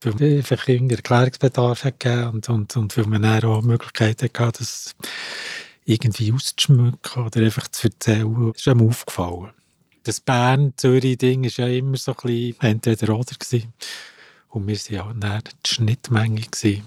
Weil 0.00 0.38
einfach 0.38 0.68
irgendwie 0.68 0.94
Erklärungsbedarf 0.94 1.84
hat 1.84 1.98
gegeben 1.98 2.28
und, 2.30 2.48
und, 2.48 2.76
und 2.76 2.96
weil 2.96 3.06
man 3.06 3.22
dann 3.22 3.44
auch 3.44 3.60
die 3.62 3.66
Möglichkeit 3.66 4.22
hatte, 4.22 4.58
das 4.58 4.94
irgendwie 5.84 6.32
auszuschmücken 6.32 7.24
oder 7.24 7.40
einfach 7.40 7.68
zu 7.68 7.88
erzählen. 7.88 8.52
Das 8.52 8.60
ist 8.60 8.68
einem 8.68 8.88
aufgefallen. 8.88 9.50
Das 10.04 10.20
Bern-Zürich-Ding 10.20 11.44
war 11.44 11.68
ja 11.68 11.78
immer 11.78 11.96
so 11.96 12.12
ein 12.12 12.16
bisschen 12.22 12.60
entweder 12.60 13.14
oder. 13.14 13.34
Gewesen. 13.38 13.72
Und 14.50 14.66
wir 14.66 14.76
waren 14.76 15.20
ja 15.20 15.38
auch 15.38 15.42
die 15.42 15.68
Schnittmenge. 15.68 16.42
Gewesen. 16.42 16.84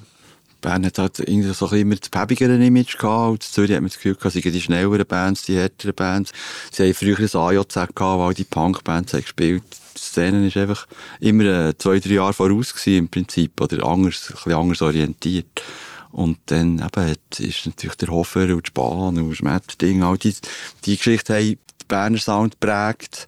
Bern 0.61 0.85
hat 0.85 0.99
halt 0.99 1.19
irgendwie 1.19 1.53
so 1.53 1.67
ein 1.69 1.79
immer 1.79 1.95
das 1.95 2.09
päbigere 2.09 2.55
Image 2.63 2.97
gehabt. 2.97 3.31
Und 3.31 3.43
in 3.43 3.51
Zürich 3.51 3.71
hat 3.71 3.81
man 3.81 3.89
das 3.89 3.95
Gefühl 3.95 4.15
gehabt, 4.15 4.33
seien 4.33 4.53
die 4.53 4.61
schnelleren 4.61 5.05
Bands, 5.05 5.43
die 5.43 5.55
härteren 5.55 5.95
Bands. 5.95 6.31
Sie 6.71 6.83
haben 6.83 6.93
früher 6.93 7.19
ein 7.19 7.57
AJZ 7.57 7.73
gehabt, 7.73 7.99
wo 7.99 8.23
all 8.23 8.33
die 8.33 8.43
Punkbands 8.43 9.13
haben 9.13 9.21
gespielt. 9.21 9.63
Die 9.95 9.99
Szene 9.99 10.47
ist 10.47 10.57
einfach 10.57 10.87
immer 11.19 11.43
äh, 11.43 11.77
zwei, 11.77 11.99
drei 11.99 12.13
Jahre 12.13 12.33
voraus 12.33 12.73
gewesen, 12.73 12.97
im 12.97 13.09
Prinzip. 13.09 13.59
Oder 13.59 13.85
anders, 13.85 14.27
ein 14.29 14.35
bisschen 14.35 14.53
anders 14.53 14.81
orientiert. 14.81 15.61
Und 16.11 16.39
dann 16.47 16.79
eben 16.79 17.09
hat, 17.09 17.39
ist 17.39 17.65
natürlich 17.65 17.95
der 17.95 18.09
Hofer 18.09 18.43
und 18.53 18.65
die 18.65 18.67
Spahn 18.67 19.17
und 19.17 19.29
das 19.29 19.37
Schmetterding, 19.37 20.03
all 20.03 20.17
die, 20.17 20.35
die 20.85 20.97
Geschichte 20.97 21.33
haben 21.33 21.47
den 21.47 21.87
Berner 21.87 22.17
Sound 22.17 22.59
geprägt. 22.59 23.27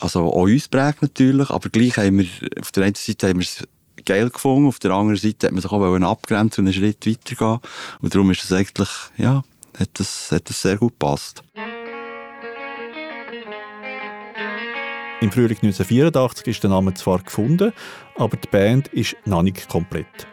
Also 0.00 0.24
auch 0.24 0.42
uns 0.42 0.68
prägt 0.68 1.02
natürlich, 1.02 1.50
aber 1.50 1.68
gleich 1.70 1.96
haben 1.96 2.18
wir, 2.18 2.26
auf 2.60 2.72
der 2.72 2.84
einen 2.84 2.94
Seite 2.94 3.28
haben 3.28 3.40
wir 3.40 3.46
geil 4.08 4.30
gefunden, 4.30 4.68
auf 4.68 4.78
der 4.78 4.92
anderen 4.92 5.18
Seite 5.18 5.46
hat 5.46 5.52
man 5.52 5.60
sich 5.60 5.70
auch 5.70 6.00
abgrenzen 6.00 6.62
und 6.62 6.68
einen 6.68 6.74
Schritt 6.74 7.06
weitergehen. 7.06 7.58
Und 8.00 8.14
darum 8.14 8.30
ist 8.30 8.42
es 8.42 8.52
eigentlich, 8.52 8.88
ja, 9.18 9.44
hat 9.78 9.90
das, 9.94 10.32
hat 10.32 10.48
das 10.48 10.62
sehr 10.62 10.78
gut 10.78 10.94
gepasst. 10.98 11.42
Im 15.20 15.30
Frühling 15.32 15.58
1984 15.58 16.46
ist 16.46 16.62
der 16.62 16.70
Name 16.70 16.94
zwar 16.94 17.18
gefunden, 17.18 17.72
aber 18.16 18.36
die 18.36 18.48
Band 18.48 18.88
ist 18.88 19.16
noch 19.26 19.42
nicht 19.42 19.68
komplett. 19.68 20.26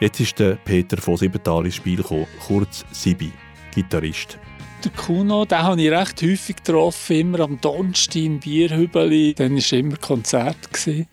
Jetzt 0.00 0.20
ist 0.20 0.38
der 0.38 0.56
Peter 0.56 0.98
von 0.98 1.16
Siebenthal 1.16 1.64
ins 1.64 1.76
Spiel 1.76 1.96
gekommen, 1.96 2.26
kurz 2.46 2.84
Sibi, 2.90 3.32
Gitarrist. 3.74 4.38
Der 4.84 4.92
Kuno, 4.92 5.44
den 5.44 5.62
habe 5.62 5.80
ich 5.80 5.90
recht 5.90 6.22
häufig 6.22 6.56
getroffen, 6.56 7.16
immer 7.16 7.40
am 7.40 7.60
Donnerstag 7.60 8.16
im 8.16 8.40
Bierhübeli. 8.40 9.34
Dann 9.34 9.56
war 9.56 9.78
immer 9.78 9.96
Konzert. 9.96 10.72
Gewesen. 10.72 11.06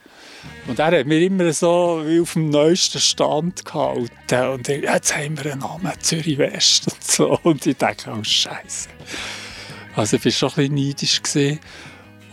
Und 0.67 0.79
er 0.79 1.00
hat 1.00 1.08
mir 1.08 1.20
immer 1.22 1.51
so 1.53 2.01
wie 2.05 2.20
auf 2.20 2.34
dem 2.34 2.50
neuesten 2.50 3.00
Stand 3.00 3.65
gehalten. 3.65 4.48
Und 4.53 4.70
ich, 4.70 4.84
jetzt 4.84 5.15
haben 5.15 5.38
wir 5.38 5.51
einen 5.51 5.62
Namen, 5.62 5.91
Zürich 6.00 6.38
West 6.38 6.88
und 6.88 7.03
so. 7.03 7.39
Und 7.43 7.65
ich 7.65 7.77
dachte, 7.77 8.12
oh 8.12 8.24
Scheiße. 8.24 8.89
Also 9.96 10.17
ich 10.17 10.25
war 10.25 10.32
schon 10.32 10.50
ein 10.50 10.55
bisschen 10.55 10.75
neidisch. 10.75 11.22
Gewesen. 11.22 11.60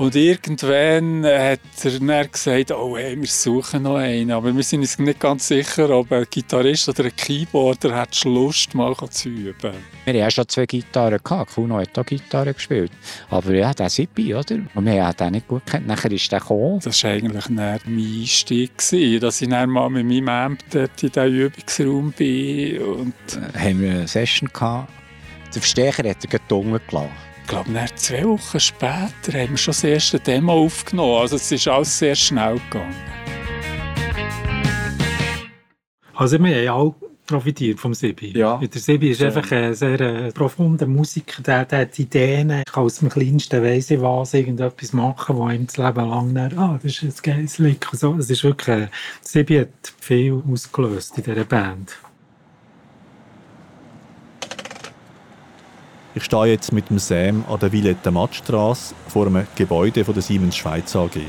Und 0.00 0.16
irgendwann 0.16 1.26
hat 1.26 1.60
er 1.84 1.90
dann 2.00 2.32
gesagt, 2.32 2.72
oh 2.72 2.96
hey, 2.96 3.20
wir 3.20 3.28
suchen 3.28 3.82
noch 3.82 3.96
einen. 3.96 4.30
Aber 4.30 4.56
wir 4.56 4.62
sind 4.62 4.80
uns 4.80 4.98
nicht 4.98 5.20
ganz 5.20 5.48
sicher, 5.48 5.90
ob 5.90 6.10
ein 6.10 6.24
Gitarrist 6.30 6.88
oder 6.88 7.04
ein 7.04 7.14
Keyboarder 7.14 7.94
hat 7.94 8.24
Lust, 8.24 8.74
mal 8.74 8.96
zu 9.10 9.28
üben. 9.28 9.74
Wir 10.06 10.22
hatten 10.22 10.30
schon 10.30 10.48
zwei 10.48 10.64
Gitarren. 10.64 11.20
Gehabt. 11.22 11.52
Kuno 11.54 11.76
hat 11.76 11.98
auch 11.98 12.06
Gitarre 12.06 12.54
gespielt. 12.54 12.90
Aber 13.28 13.52
ja, 13.52 13.74
der 13.74 13.90
Sipi, 13.90 14.34
oder? 14.34 14.60
Und 14.74 14.86
wir 14.86 15.04
haben 15.04 15.16
den 15.18 15.32
nicht 15.32 15.46
gut 15.46 15.66
gekannt. 15.66 15.86
Nachher 15.86 16.10
ist 16.12 16.32
der 16.32 16.40
gekommen. 16.40 16.80
Das 16.82 17.04
war 17.04 17.10
eigentlich 17.10 17.50
mein 17.50 17.82
Einstieg, 17.94 18.78
gewesen, 18.78 19.20
dass 19.20 19.42
ich 19.42 19.50
dann 19.50 19.68
mal 19.68 19.90
mit 19.90 20.06
meinem 20.06 20.30
Amp 20.30 20.60
dort 20.70 21.02
in 21.02 21.12
diesen 21.12 21.34
Übungsraum 21.34 22.12
bin. 22.12 22.80
Und 22.80 23.14
Dann 23.34 23.62
haben 23.62 23.82
wir 23.82 23.90
eine 23.90 24.08
Session 24.08 24.48
gehabt. 24.50 24.90
Der 25.54 25.60
Verstärker 25.60 26.08
hat 26.08 26.24
er 26.24 26.38
gelassen. 26.38 27.29
Ich 27.50 27.64
glaube, 27.64 27.84
zwei 27.96 28.24
Wochen 28.28 28.60
später 28.60 29.32
haben 29.32 29.50
wir 29.50 29.56
schon 29.56 29.72
das 29.72 29.82
erste 29.82 30.20
Demo 30.20 30.52
aufgenommen. 30.52 31.16
Also 31.16 31.34
es 31.34 31.50
ist 31.50 31.66
alles 31.66 31.98
sehr 31.98 32.14
schnell 32.14 32.60
gegangen. 32.70 32.94
Also 36.14 36.38
wir 36.38 36.54
haben 36.54 36.68
auch 36.68 36.94
profitiert 37.26 37.80
vom 37.80 37.92
Sibi. 37.92 38.38
Ja. 38.38 38.58
Der 38.58 38.80
Sibi 38.80 39.10
ist 39.10 39.22
einfach 39.22 39.50
ein 39.50 39.74
sehr 39.74 40.00
äh, 40.00 40.30
profunder 40.30 40.86
Musiker, 40.86 41.42
der, 41.42 41.64
der 41.64 41.80
hat 41.80 41.98
Ideen, 41.98 42.50
er 42.50 42.62
kann 42.62 42.84
aus 42.84 43.00
dem 43.00 43.08
kleinsten 43.08 43.64
weiss 43.64 43.90
ich 43.90 44.00
was 44.00 44.32
irgendetwas 44.34 44.92
machen, 44.92 45.36
wo 45.36 45.48
ihm 45.48 45.66
das 45.66 45.76
Leben 45.76 46.08
lang 46.08 46.32
dann, 46.32 46.56
ah, 46.56 46.78
das 46.80 47.02
ist 47.02 47.02
ein 47.02 47.14
geiles 47.20 47.58
und 47.58 47.84
So, 47.92 48.14
es 48.14 48.30
ist 48.30 48.44
wirklich, 48.44 48.76
äh, 48.76 48.88
Sibi 49.22 49.58
hat 49.58 49.92
viel 49.98 50.40
ausgelöst 50.48 51.18
in 51.18 51.24
dieser 51.24 51.44
Band. 51.44 51.98
Ich 56.12 56.24
stehe 56.24 56.46
jetzt 56.46 56.72
mit 56.72 56.90
dem 56.90 56.98
Sam 56.98 57.44
an 57.48 57.60
der 57.60 57.70
Villette 57.70 58.10
Mattstrasse 58.10 58.96
vor 59.06 59.28
einem 59.28 59.46
Gebäude 59.54 60.04
von 60.04 60.12
der 60.12 60.24
Siemens 60.24 60.56
Schweiz 60.56 60.96
AG. 60.96 61.20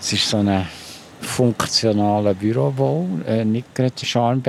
Es 0.00 0.12
ist 0.12 0.28
so 0.28 0.38
ein 0.38 0.66
funktionaler 1.20 2.34
Bürobau, 2.34 3.06
äh, 3.26 3.44
nicht 3.44 3.72
gerade 3.72 4.04
Charme 4.04 4.42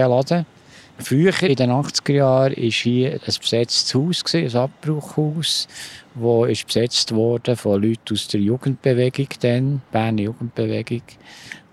Früher, 0.98 1.44
in 1.44 1.56
den 1.56 1.70
80er 1.70 2.14
Jahren, 2.14 2.56
war 2.56 2.72
hier 2.72 3.14
ein 3.14 3.20
besetztes 3.40 3.94
Haus, 3.94 4.24
ein 4.34 4.56
Abbruchhaus, 4.56 5.68
das 6.16 6.64
besetzt 6.64 7.14
wurde 7.14 7.56
von 7.56 7.82
Leuten 7.82 8.14
aus 8.14 8.28
der 8.28 8.40
Jugendbewegung, 8.40 9.28
dann, 9.40 9.82
Berner 9.92 10.22
Jugendbewegung. 10.22 11.04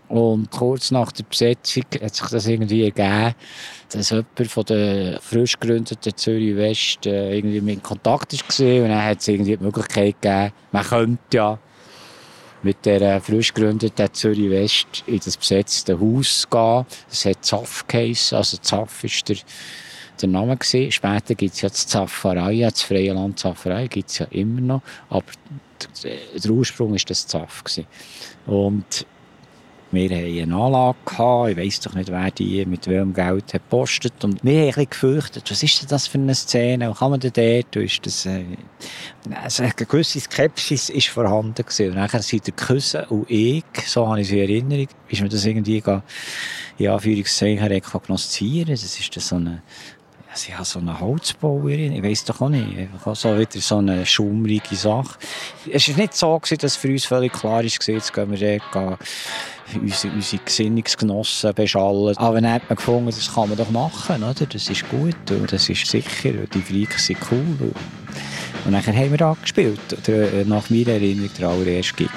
Und 0.09 0.51
kurz 0.51 0.91
nach 0.91 1.13
der 1.13 1.25
Besetzung 1.25 1.85
hat 2.01 2.15
sich 2.15 2.27
das 2.29 2.47
irgendwie 2.47 2.85
ergeben, 2.85 3.35
dass 3.91 4.11
jemand 4.11 4.47
von 4.47 4.65
der 4.65 5.21
frisch 5.21 5.59
gegründeten 5.59 6.17
Zürich 6.17 6.57
West 6.57 7.07
äh, 7.07 7.37
irgendwie 7.37 7.61
mit 7.61 7.75
in 7.77 7.83
Kontakt 7.83 8.33
war. 8.33 8.83
Und 8.83 8.89
dann 8.89 9.05
hat 9.05 9.21
es 9.21 9.29
irgendwie 9.29 9.57
die 9.57 9.65
Möglichkeit 9.65 10.21
gegeben, 10.21 10.53
man 10.73 10.85
könnte 10.85 11.37
ja 11.37 11.59
mit 12.63 12.85
der 12.87 13.21
frisch 13.21 13.53
gegründeten 13.53 14.13
Zürich 14.13 14.51
West 14.51 15.05
in 15.07 15.21
das 15.23 15.37
besetzte 15.37 16.01
Haus 16.01 16.49
gehen. 16.51 16.87
Es 17.11 17.25
hat 17.25 17.45
Zaff 17.45 17.87
geheissen, 17.87 18.37
also 18.37 18.57
Zaff 18.57 19.05
ist 19.05 19.29
der, 19.29 19.37
der 20.21 20.29
Name 20.29 20.57
gewesen. 20.57 20.91
Später 20.91 21.35
gibt 21.35 21.55
es 21.55 21.61
ja 21.61 21.69
die 21.69 21.75
Zafferei, 21.75 22.61
das 22.61 22.83
freie 22.83 23.13
Land 23.13 23.39
Zafferei 23.39 23.87
gibt 23.87 24.11
es 24.11 24.19
ja 24.19 24.27
immer 24.31 24.61
noch, 24.61 24.83
aber 25.11 25.27
der, 26.03 26.51
Ursprung 26.51 26.95
ist 26.95 27.09
das 27.11 27.27
Zaff 27.27 27.63
gewesen. 27.63 27.87
Und 28.47 29.07
wir 29.91 30.11
hatten 30.11 30.53
eine 30.53 30.55
Anlage, 30.55 30.99
gehabt. 31.05 31.51
ich 31.51 31.57
weiss 31.57 31.81
doch 31.81 31.95
nicht, 31.95 32.11
wer 32.11 32.31
die 32.31 32.67
mit 32.67 32.87
welchem 32.87 33.15
Geld 33.15 33.55
hat 33.55 33.63
gepostet. 33.63 34.23
Und 34.23 34.45
wir 34.45 34.53
haben 34.53 34.61
ein 34.61 34.67
bisschen 34.67 34.91
gefürchtet, 34.91 35.51
was 35.51 35.63
ist 35.63 35.81
denn 35.81 35.89
das 35.89 36.07
für 36.07 36.19
eine 36.19 36.35
Szene, 36.35 36.91
was 36.91 36.99
kann 36.99 37.11
man 37.11 37.21
denn 37.21 37.33
dort? 37.33 37.77
Ist 37.77 38.05
das, 38.05 38.27
äh, 38.27 38.45
also 39.43 39.63
eine 39.63 39.73
gewisse 39.73 40.21
Skepsis 40.21 40.91
ist 40.91 41.09
vorhanden 41.09 41.55
gewesen. 41.55 41.91
Und 41.91 41.97
nachher 41.97 42.23
sind 42.23 42.47
der 42.47 42.55
Küsse 42.55 43.07
und 43.09 43.31
ich, 43.31 43.65
so 43.87 44.07
habe 44.07 44.21
ich 44.21 44.29
sie 44.29 44.41
in 44.41 44.49
Erinnerung, 44.51 44.89
ist 45.09 45.23
mir 45.23 45.29
das 45.29 45.45
irgendwie, 45.45 45.83
in 46.79 46.89
Anführungszeichen, 46.89 47.67
rekognoszieren. 47.67 48.75
Das 48.75 48.83
ist 48.83 49.17
dann 49.17 49.23
so 49.23 49.37
eine, 49.37 49.63
Ich 50.47 50.55
habe 50.55 50.65
so 50.65 50.79
eine 50.79 51.01
Holzbauerin, 51.01 51.93
ich 51.93 52.03
weiß 52.03 52.25
doch 52.27 52.41
auch 52.41 52.49
nicht, 52.49 52.79
einfach 52.79 53.17
so 53.17 53.37
wieder 53.37 53.61
so 53.61 53.79
eine 53.79 54.07
schummrige 54.07 54.77
Sache. 54.77 55.19
Es 55.71 55.89
war 55.89 55.97
nicht 55.97 56.15
so, 56.15 56.39
gewesen, 56.39 56.59
dass 56.59 56.77
für 56.77 56.89
uns 56.89 57.07
völlig 57.07 57.33
klar 57.33 57.57
war, 57.57 57.65
jetzt 57.65 58.13
gehen 58.13 58.31
wir 58.31 58.61
dort 58.73 58.99
unsere, 59.75 60.15
unsere 60.15 60.43
Gesinnungsgenossen 60.43 61.55
beschallen. 61.55 62.17
Aber 62.17 62.41
dann 62.41 62.53
hat 62.53 62.69
man 62.69 62.77
gefunden, 62.77 63.07
das 63.07 63.35
kann 63.35 63.49
man 63.49 63.59
doch 63.59 63.71
machen, 63.71 64.23
oder? 64.23 64.47
das 64.47 64.69
ist 64.69 64.89
gut 64.89 65.31
und 65.31 65.53
das 65.53 65.69
ist 65.69 65.87
sicher, 65.87 66.33
die 66.33 66.63
Freaks 66.63 67.07
sind 67.07 67.19
cool. 67.31 67.73
Und 68.65 68.73
dann 68.73 68.87
haben 68.87 69.11
wir 69.11 69.19
da 69.19 69.37
gespielt, 69.41 69.81
nach 70.47 70.71
meiner 70.71 70.93
Erinnerung 70.93 71.31
der 71.39 71.49
allererste 71.49 71.95
Gig. 71.95 72.11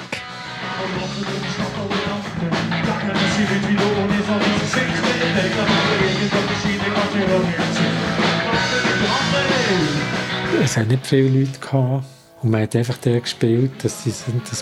Es 10.72 10.78
hat 10.78 10.88
nicht 10.88 11.06
viele 11.06 11.40
Leute 11.40 11.58
gehabt. 11.60 12.06
Und 12.40 12.50
man 12.50 12.62
hat 12.62 12.74
einfach 12.74 12.96
der 12.96 13.20
gespielt, 13.20 13.72
dass, 13.82 14.04
die, 14.04 14.12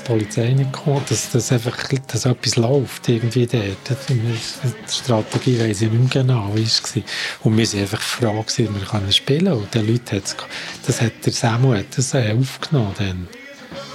Polizei 0.04 0.54
nicht 0.54 0.72
kommt, 0.72 1.08
dass, 1.08 1.30
dass, 1.30 1.52
einfach, 1.52 1.78
dass 2.08 2.24
etwas 2.24 2.56
läuft 2.56 3.08
irgendwie 3.08 3.46
dort. 3.46 4.08
Die 4.08 4.92
Strategie 4.92 5.60
weiss 5.60 5.82
ich 5.82 5.88
nicht 5.88 6.12
mehr 6.12 6.24
genau, 6.24 6.50
wie 6.56 6.64
es 6.64 6.82
war. 6.82 7.02
Und 7.44 7.56
wir 7.56 7.64
waren 7.64 7.80
einfach 7.82 8.00
froh, 8.00 8.42
dass 8.44 8.58
wir 8.58 8.66
können 8.66 9.12
spielen 9.12 9.52
Und 9.52 9.72
den 9.72 9.86
Leuten 9.86 10.16
hat's, 10.16 10.36
das 10.84 11.00
hat 11.00 11.12
der 11.24 11.32
Samuel 11.32 11.78
hat 11.78 11.96
das 11.96 12.12
äh, 12.12 12.34
aufgenommen. 12.36 12.92
Dann. 12.98 13.28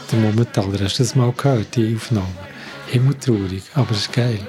Der 0.09 0.19
Momentaler, 0.19 0.85
hast 0.85 0.97
du 0.97 1.03
das 1.03 1.15
mal 1.15 1.33
gehört, 1.33 1.75
die 1.75 1.97
Aufnahme? 1.97 2.29
Himmeltraurig, 2.87 3.63
aber 3.73 3.91
es 3.91 3.97
ist 3.97 4.13
geil. 4.13 4.39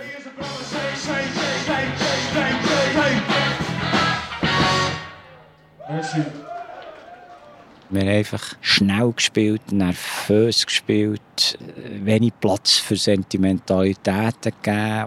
Wir 7.90 8.00
haben 8.00 8.08
einfach 8.08 8.54
schnell 8.60 9.12
gespielt, 9.12 9.70
nervös 9.70 10.66
gespielt, 10.66 11.58
wenig 12.02 12.32
Platz 12.40 12.78
für 12.78 12.96
Sentimentalitäten 12.96 14.52
gegeben. 14.62 15.06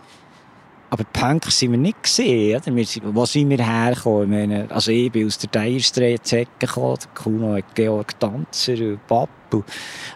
Aber 0.91 1.03
Punk 1.03 1.45
sind 1.51 1.71
wir 1.71 1.77
nicht 1.77 2.01
gesehen. 2.01 2.59
Oder? 2.59 2.75
Wir 2.75 2.85
wo 3.13 3.25
sind 3.25 3.49
wir 3.49 3.63
hergekommen? 3.63 4.51
Ich 4.51 4.71
also 4.71 4.91
ich 4.91 5.11
bin 5.11 5.27
aus 5.27 5.37
der 5.37 5.49
Deierstraße 5.49 6.45
gekommen, 6.57 6.97
Kuno 7.13 7.55
hat 7.55 7.75
Georg 7.75 8.19
Tanzer 8.19 8.73
und 8.73 9.05
Papu. 9.07 9.63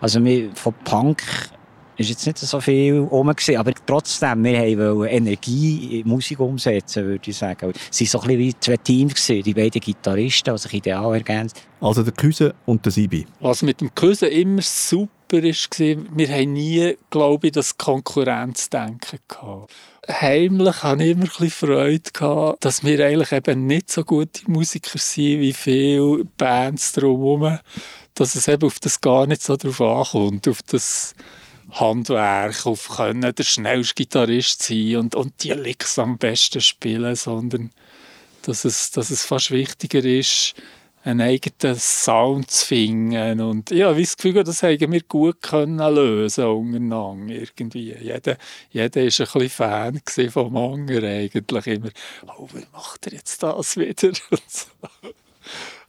Also 0.01 0.23
wir, 0.23 0.55
von 0.55 0.73
Punk 0.83 1.21
ist 1.97 2.09
jetzt 2.09 2.25
nicht 2.25 2.37
so 2.37 2.59
viel 2.59 2.99
rum 2.99 3.27
gewesen, 3.27 3.57
aber 3.57 3.71
trotzdem, 3.85 4.43
wir 4.43 4.95
wollten 4.95 5.13
Energie 5.13 5.99
in 5.99 6.07
Musik 6.07 6.39
umsetzen, 6.39 7.05
würde 7.05 7.29
ich 7.29 7.37
sagen. 7.37 7.73
Es 7.91 7.99
waren 7.99 8.07
so 8.07 8.19
ein 8.21 8.27
bisschen 8.27 8.39
wie 8.39 8.59
zwei 8.59 8.77
Teams, 8.77 9.13
gewesen, 9.13 9.43
die 9.43 9.53
beiden 9.53 9.81
Gitarristen, 9.81 10.53
die 10.53 10.59
sich 10.59 10.73
ideal 10.73 11.13
ergänzt. 11.13 11.61
Also 11.79 12.03
der 12.03 12.13
Küse 12.13 12.55
und 12.65 12.83
der 12.85 12.91
Sibi. 12.91 13.27
Was 13.39 13.61
mit 13.61 13.81
dem 13.81 13.93
Küse 13.93 14.27
immer 14.27 14.61
super 14.61 15.43
ist, 15.43 15.79
war, 15.79 15.97
wir 16.15 16.29
haben 16.29 16.53
nie, 16.53 16.95
glaube 17.09 17.47
ich, 17.47 17.53
das 17.53 17.77
Konkurrenzdenken 17.77 19.19
gehabt. 19.27 19.71
Heimlich 20.09 20.83
hatte 20.83 21.03
ich 21.03 21.11
immer 21.11 21.23
ein 21.23 21.27
bisschen 21.27 21.49
Freude, 21.49 22.11
gehabt, 22.11 22.65
dass 22.65 22.83
wir 22.83 23.05
eigentlich 23.05 23.31
eben 23.31 23.65
nicht 23.67 23.89
so 23.89 24.03
gute 24.03 24.49
Musiker 24.51 24.99
sind 24.99 25.39
wie 25.39 25.53
viele 25.53 26.25
Bands 26.37 26.91
drumherum, 26.93 27.59
dass 28.13 28.35
es 28.35 28.47
eben 28.47 28.65
auf 28.65 28.79
das 28.79 28.99
gar 28.99 29.27
nicht 29.27 29.41
so 29.41 29.55
drauf 29.55 29.81
ankommt, 29.81 30.47
auf 30.47 30.61
das 30.63 31.15
Handwerk, 31.71 32.65
auf 32.65 32.89
können 32.89 33.33
der 33.33 33.43
schnellste 33.43 33.95
Gitarrist 33.95 34.63
sein 34.63 34.97
und, 34.97 35.15
und 35.15 35.43
die 35.43 35.51
Licks 35.51 35.97
am 35.99 36.17
besten 36.17 36.61
spielen, 36.61 37.15
sondern 37.15 37.71
dass 38.43 38.65
es, 38.65 38.91
dass 38.91 39.09
es 39.09 39.25
fast 39.25 39.51
wichtiger 39.51 40.03
ist, 40.03 40.55
einen 41.03 41.21
eigenen 41.21 41.77
Sound 41.77 42.49
zu 42.49 42.65
finden. 42.65 43.41
Und 43.41 43.71
ja, 43.71 43.95
wie 43.97 44.03
das 44.03 44.15
Gefühl, 44.15 44.43
das 44.43 44.63
haben 44.63 44.91
wir 44.91 45.01
gut 45.03 45.41
können 45.41 45.79
lösen 45.93 46.45
untereinander 46.45 47.33
irgendwie. 47.33 47.93
Jeder, 47.95 48.37
jeder 48.71 49.03
ist 49.03 49.19
ein 49.19 49.27
bisschen 49.27 49.49
Fan 49.49 50.01
vom 50.29 50.55
anderen 50.55 51.05
eigentlich 51.05 51.67
immer. 51.67 51.89
Oh, 52.37 52.47
wie 52.53 52.65
macht 52.71 53.07
er 53.07 53.13
jetzt 53.13 53.43
das 53.43 53.77
wieder? 53.77 54.11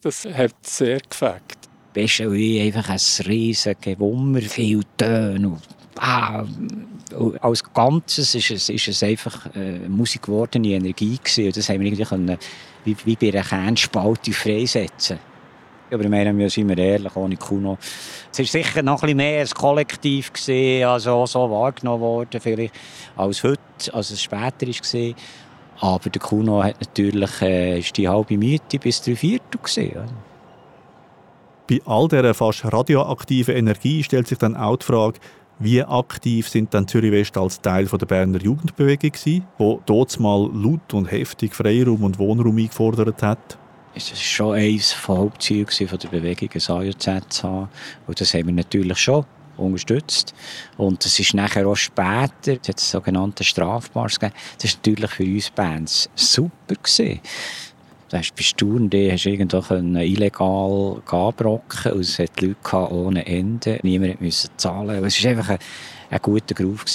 Das 0.01 0.23
hat 0.25 0.53
sehr 0.61 0.99
gefällt. 0.99 1.64
Beste 1.95 2.31
wie 2.31 2.61
einfach 2.61 2.89
ein 2.89 2.99
riesiges 3.25 3.77
Gewummer, 3.79 4.41
viel 4.41 4.81
Töne. 4.97 5.47
Und, 5.47 5.61
ah, 5.97 6.45
als 7.39 7.63
Ganzes 7.73 8.35
ist 8.35 8.51
es, 8.51 8.69
ist 8.69 8.87
es 8.89 9.01
einfach 9.01 9.47
äh, 9.55 9.87
Musik 9.87 10.23
gewordene 10.23 10.67
Energie 10.69 11.17
gewesen. 11.17 11.45
Und 11.45 11.57
das 11.57 11.69
haben 11.69 11.79
wir 11.79 11.87
irgendwie 11.87 12.03
können, 12.03 12.37
wie, 12.83 12.97
wie 13.05 13.15
bei 13.15 13.29
einer 13.29 13.47
Kernspalte 13.47 14.33
freisetzen. 14.33 15.19
Aber 15.89 16.03
ich 16.03 16.09
meine, 16.09 16.49
sind 16.49 16.67
wir 16.67 16.77
ehrlich, 16.77 17.15
ohne 17.15 17.37
Kuno. 17.37 17.77
Es 18.29 18.39
war 18.39 18.45
sicher 18.45 18.83
noch 18.83 18.95
ein 18.95 19.01
bisschen 19.01 19.17
mehr 19.17 19.41
ein 19.41 19.49
Kollektiv, 19.49 20.33
gewesen, 20.33 20.85
also 20.85 21.25
so 21.25 21.49
wahrgenommen 21.49 22.01
worden, 22.01 22.41
vielleicht, 22.41 22.73
als 23.15 23.41
heute, 23.43 23.61
als 23.93 24.09
es 24.09 24.21
später 24.21 24.67
war. 24.67 25.15
Aber 25.79 26.09
der 26.09 26.21
Kuno 26.21 26.63
hat 26.63 26.81
natürlich 26.81 27.41
äh, 27.41 27.79
ist 27.79 27.95
die 27.95 28.09
halbe 28.09 28.37
Miete 28.37 28.79
bis 28.79 29.01
drei 29.01 29.15
Viertel 29.15 29.59
gesehen. 29.61 30.34
Bei 31.67 31.81
all 31.85 32.07
dieser 32.07 32.33
fast 32.33 32.63
radioaktiven 32.63 33.55
Energie 33.55 34.03
stellt 34.03 34.27
sich 34.27 34.37
dann 34.37 34.55
auch 34.55 34.77
die 34.77 34.85
Frage, 34.85 35.19
wie 35.57 35.81
aktiv 35.81 36.49
sind 36.49 36.73
dann 36.73 36.87
Zürich 36.87 37.11
West 37.11 37.37
als 37.37 37.61
Teil 37.61 37.85
der 37.85 38.05
Berner 38.05 38.41
Jugendbewegung 38.41 39.11
gewesen, 39.11 39.47
wo 39.57 39.81
dort 39.85 40.19
mal 40.19 40.49
laut 40.53 40.93
und 40.93 41.09
heftig 41.11 41.55
Freiraum 41.55 42.03
und 42.03 42.19
Wohnraum 42.19 42.57
eingefordert 42.57 43.23
hat? 43.23 43.57
Es 43.95 44.11
war 44.11 44.17
schon 44.17 44.55
eines 44.55 44.95
der 45.07 45.17
Hauptziele 45.17 45.65
der 45.65 46.09
Bewegung, 46.09 46.49
ein 46.53 46.75
AJZ 46.75 47.09
zu 47.29 47.43
haben. 47.47 47.69
Und 48.05 48.19
das 48.19 48.33
haben 48.33 48.47
wir 48.47 48.53
natürlich 48.53 48.99
schon 48.99 49.25
unterstützt. 49.57 50.33
Und 50.77 51.05
es 51.05 51.17
ist 51.17 51.33
nachher 51.33 51.65
auch 51.65 51.77
später, 51.77 52.59
es 52.61 52.67
hat 52.67 52.79
sogenannte 52.79 53.43
Strafbars 53.43 54.19
gegeben. 54.19 54.37
Das 54.61 54.73
war 54.73 54.77
natürlich 54.77 55.11
für 55.11 55.23
uns 55.23 55.49
Bands 55.49 56.09
super. 56.15 56.75
Gewesen. 56.75 57.21
Da 58.09 58.19
hast 58.19 58.31
du 58.31 58.35
bestaunt, 58.35 58.93
du 58.93 59.11
hast 59.11 59.25
irgendwo 59.25 59.73
illegal 59.99 61.01
abbrocken 61.07 61.93
und 61.93 62.01
es 62.01 62.19
hat 62.19 62.39
Leute 62.39 62.93
ohne 62.93 63.25
Ende. 63.25 63.79
Niemand 63.81 64.21
musste 64.21 64.49
zahlen. 64.57 65.03
Es 65.03 65.23
war 65.23 65.31
einfach 65.31 65.49
ein, 65.49 65.59
ein 66.11 66.19
guter 66.21 66.53
Groove. 66.53 66.85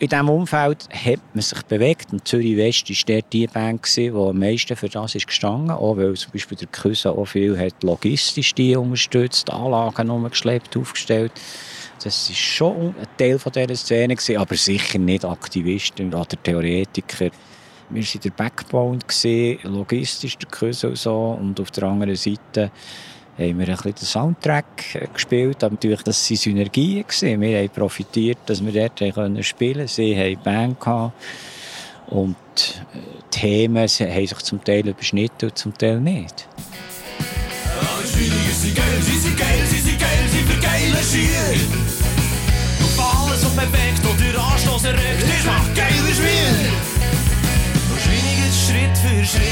In 0.00 0.08
diesem 0.08 0.28
Umfeld 0.28 0.88
hat 0.92 1.18
man 1.34 1.42
sich 1.42 1.60
bewegt 1.62 2.12
und 2.12 2.26
Zürich 2.26 2.56
West 2.56 2.88
war 2.88 3.16
dort 3.16 3.32
die 3.32 3.48
Band, 3.48 3.96
die 3.96 4.10
am 4.10 4.38
meisten 4.38 4.76
für 4.76 4.88
das 4.88 5.16
ist 5.16 5.26
gestanden 5.26 5.72
auch 5.72 5.96
weil 5.96 6.14
zum 6.14 6.30
Beispiel 6.30 6.56
der 6.56 6.68
Küsse 6.68 7.10
auch 7.10 7.24
viel 7.24 7.58
hat 7.58 7.82
logistisch 7.82 8.54
die 8.54 8.76
unterstützt, 8.76 9.50
Anlagen 9.52 10.08
umgeschleppt, 10.08 10.76
aufgestellt. 10.76 11.32
Das 12.04 12.28
war 12.28 12.36
schon 12.36 12.94
ein 12.94 13.08
Teil 13.16 13.38
dieser 13.38 13.74
Szene, 13.74 14.16
aber 14.38 14.54
sicher 14.54 15.00
nicht 15.00 15.24
Aktivisten 15.24 16.14
oder 16.14 16.40
Theoretiker. 16.44 17.30
Wir 17.90 18.02
waren 18.02 18.20
der 18.22 18.30
Backbone, 18.30 18.98
logistisch 19.62 20.36
der 20.38 20.48
Küsse 20.48 20.88
und 20.88 20.98
so. 20.98 21.38
Und 21.40 21.58
auf 21.60 21.70
der 21.70 21.84
anderen 21.84 22.16
Seite 22.16 22.70
haben 23.38 23.58
wir 23.58 23.68
ein 23.68 23.76
bisschen 23.76 23.94
den 23.94 24.06
Soundtrack 24.06 24.94
äh, 24.94 25.06
gespielt. 25.12 25.62
Aber 25.62 25.74
natürlich, 25.74 26.02
das 26.02 26.28
waren 26.28 26.36
Synergien. 26.36 27.04
Wir 27.20 27.58
haben 27.58 27.68
profitiert, 27.70 28.38
dass 28.46 28.64
wir 28.64 28.72
dort 28.72 28.98
spielen 29.44 29.74
konnten. 29.74 29.88
Sie 29.88 30.16
hatten 30.16 30.42
Band. 30.42 30.80
Gehabt. 30.80 31.12
Und 32.08 32.36
äh, 32.94 32.98
die 33.32 33.38
Themen 33.38 33.78
haben 33.78 33.88
sich 33.88 34.38
zum 34.38 34.62
Teil 34.64 34.88
überschnitten 34.88 35.50
und 35.50 35.58
zum 35.58 35.76
Teil 35.76 36.00
nicht. 36.00 36.48
Alle 37.80 38.06
Schweinige 38.06 38.52
sind 38.52 38.76
geil, 38.76 39.02
sie 39.02 39.18
sind 39.18 39.38
geil, 39.38 39.66
sie 39.68 39.80
sind 39.80 40.00
geil, 40.00 40.24
sie 40.30 40.38
für 40.38 40.60
geile 40.60 41.02
Schier. 41.02 41.60
Und 42.80 42.98
alles, 42.98 43.44
was 43.44 43.52
bewegt 43.52 44.02
oder 44.04 44.44
Anstoß 44.52 44.84
erregt, 44.84 45.22
ist 45.22 45.46
macht 45.46 45.77
Schritt 49.30 49.42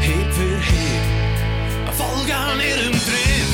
Hip 0.00 0.32
für 0.32 0.58
Hip, 0.58 1.04
Folge 1.92 2.34
an 2.34 2.58
ihrem 2.58 2.90
Trieb. 2.90 3.50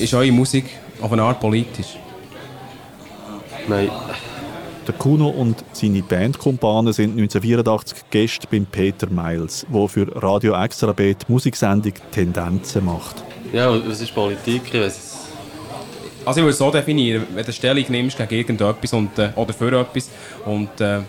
Ist 0.00 0.14
eure 0.14 0.30
Musik 0.30 0.66
auf 1.00 1.10
eine 1.10 1.22
Art 1.22 1.40
politisch? 1.40 1.96
Nein. 3.66 3.90
Der 4.86 4.94
Kuno 4.94 5.28
und 5.28 5.64
seine 5.72 6.02
Bandkumpanen 6.04 6.92
sind 6.92 7.18
1984 7.18 7.98
Gäste 8.10 8.46
beim 8.48 8.66
Peter 8.66 9.08
Miles, 9.10 9.66
der 9.68 9.88
für 9.88 10.22
Radio 10.22 10.54
Extrabet 10.54 11.28
Musiksendung 11.28 11.94
Tendenzen 12.12 12.84
macht. 12.84 13.24
Ja, 13.52 13.72
was 13.88 14.00
ist 14.00 14.14
Politik? 14.14 14.62
Ich 14.72 14.80
weiß 14.80 15.11
also 16.24 16.40
ich 16.40 16.44
würde 16.44 16.50
es 16.50 16.58
so 16.58 16.70
definieren, 16.70 17.26
wenn 17.34 17.44
du 17.44 17.52
Stellung 17.52 17.84
nimmst 17.88 18.16
gegen 18.16 18.34
irgendetwas 18.34 18.92
und, 18.92 19.18
äh, 19.18 19.30
oder 19.34 19.52
für 19.52 19.80
etwas 19.80 20.10
und 20.44 20.80
äh, 20.80 21.00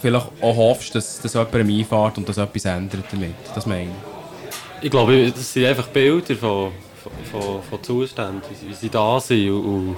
vielleicht 0.00 0.26
auch 0.40 0.56
hoffst, 0.56 0.94
dass, 0.94 1.20
dass 1.20 1.34
jemand 1.34 1.54
einfährt 1.54 2.18
und 2.18 2.28
dass 2.28 2.38
etwas 2.38 2.64
ändert 2.64 3.04
damit. 3.10 3.34
Das 3.54 3.66
meine 3.66 3.84
ich. 3.84 3.88
Ich 4.82 4.90
glaube, 4.90 5.30
das 5.30 5.52
sind 5.52 5.66
einfach 5.66 5.88
Bilder 5.88 6.34
von, 6.36 6.72
von, 7.30 7.62
von 7.62 7.82
Zuständen, 7.82 8.42
wie 8.66 8.74
sie 8.74 8.88
da 8.88 9.20
sind 9.20 9.50
und, 9.50 9.64
und 9.64 9.96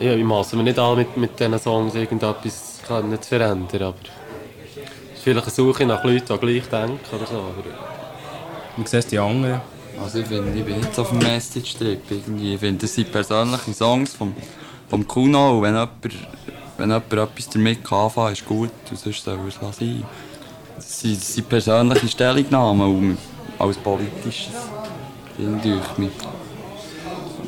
Ja, 0.00 0.14
ich 0.14 0.24
maße 0.24 0.56
mir 0.56 0.62
nicht 0.62 0.78
an, 0.78 0.96
mit, 0.98 1.16
mit 1.16 1.38
diesen 1.38 1.58
Songs 1.58 1.94
irgendetwas 1.94 2.78
zu 2.78 3.28
verändern, 3.28 3.82
aber 3.82 3.96
es 4.02 4.76
ist 5.16 5.22
vielleicht 5.22 5.46
eine 5.46 5.54
Suche 5.54 5.84
nach 5.84 6.02
Leuten, 6.04 6.26
die 6.26 6.38
gleich 6.38 6.68
denken 6.68 7.00
oder 7.14 7.26
so. 7.26 7.38
Aber 7.38 8.86
siehst 8.86 9.08
du 9.08 9.10
die 9.10 9.18
anderen? 9.18 9.60
Also 10.02 10.18
ich 10.20 10.26
finde, 10.26 10.58
ich 10.58 10.64
bin 10.64 10.78
nicht 10.78 10.98
auf 10.98 11.10
dem 11.10 11.18
Message-Trip. 11.18 12.00
Ich 12.10 12.58
finde, 12.58 12.80
das 12.80 12.94
sind 12.94 13.12
persönliche 13.12 13.74
Songs 13.74 14.14
vom, 14.14 14.34
vom 14.88 15.06
Kuno 15.06 15.56
und 15.56 15.62
wenn 15.62 15.74
jemand, 15.74 16.04
wenn 16.78 16.88
jemand 16.90 17.12
etwas 17.12 17.48
damit 17.50 17.84
kann 17.84 17.98
anfangen 17.98 18.32
ist 18.32 18.46
gut 18.46 18.70
und 18.90 18.98
sonst 18.98 19.24
soll 19.24 19.38
es 19.48 19.60
lassen. 19.60 20.04
Das 20.76 21.00
sind, 21.00 21.16
das 21.16 21.34
sind 21.34 21.48
persönliche 21.48 22.08
Stellungnahmen 22.08 23.18
als 23.58 23.76
politisches 23.76 24.48
finde 25.40 25.80
ich 25.80 25.98
mich 25.98 26.10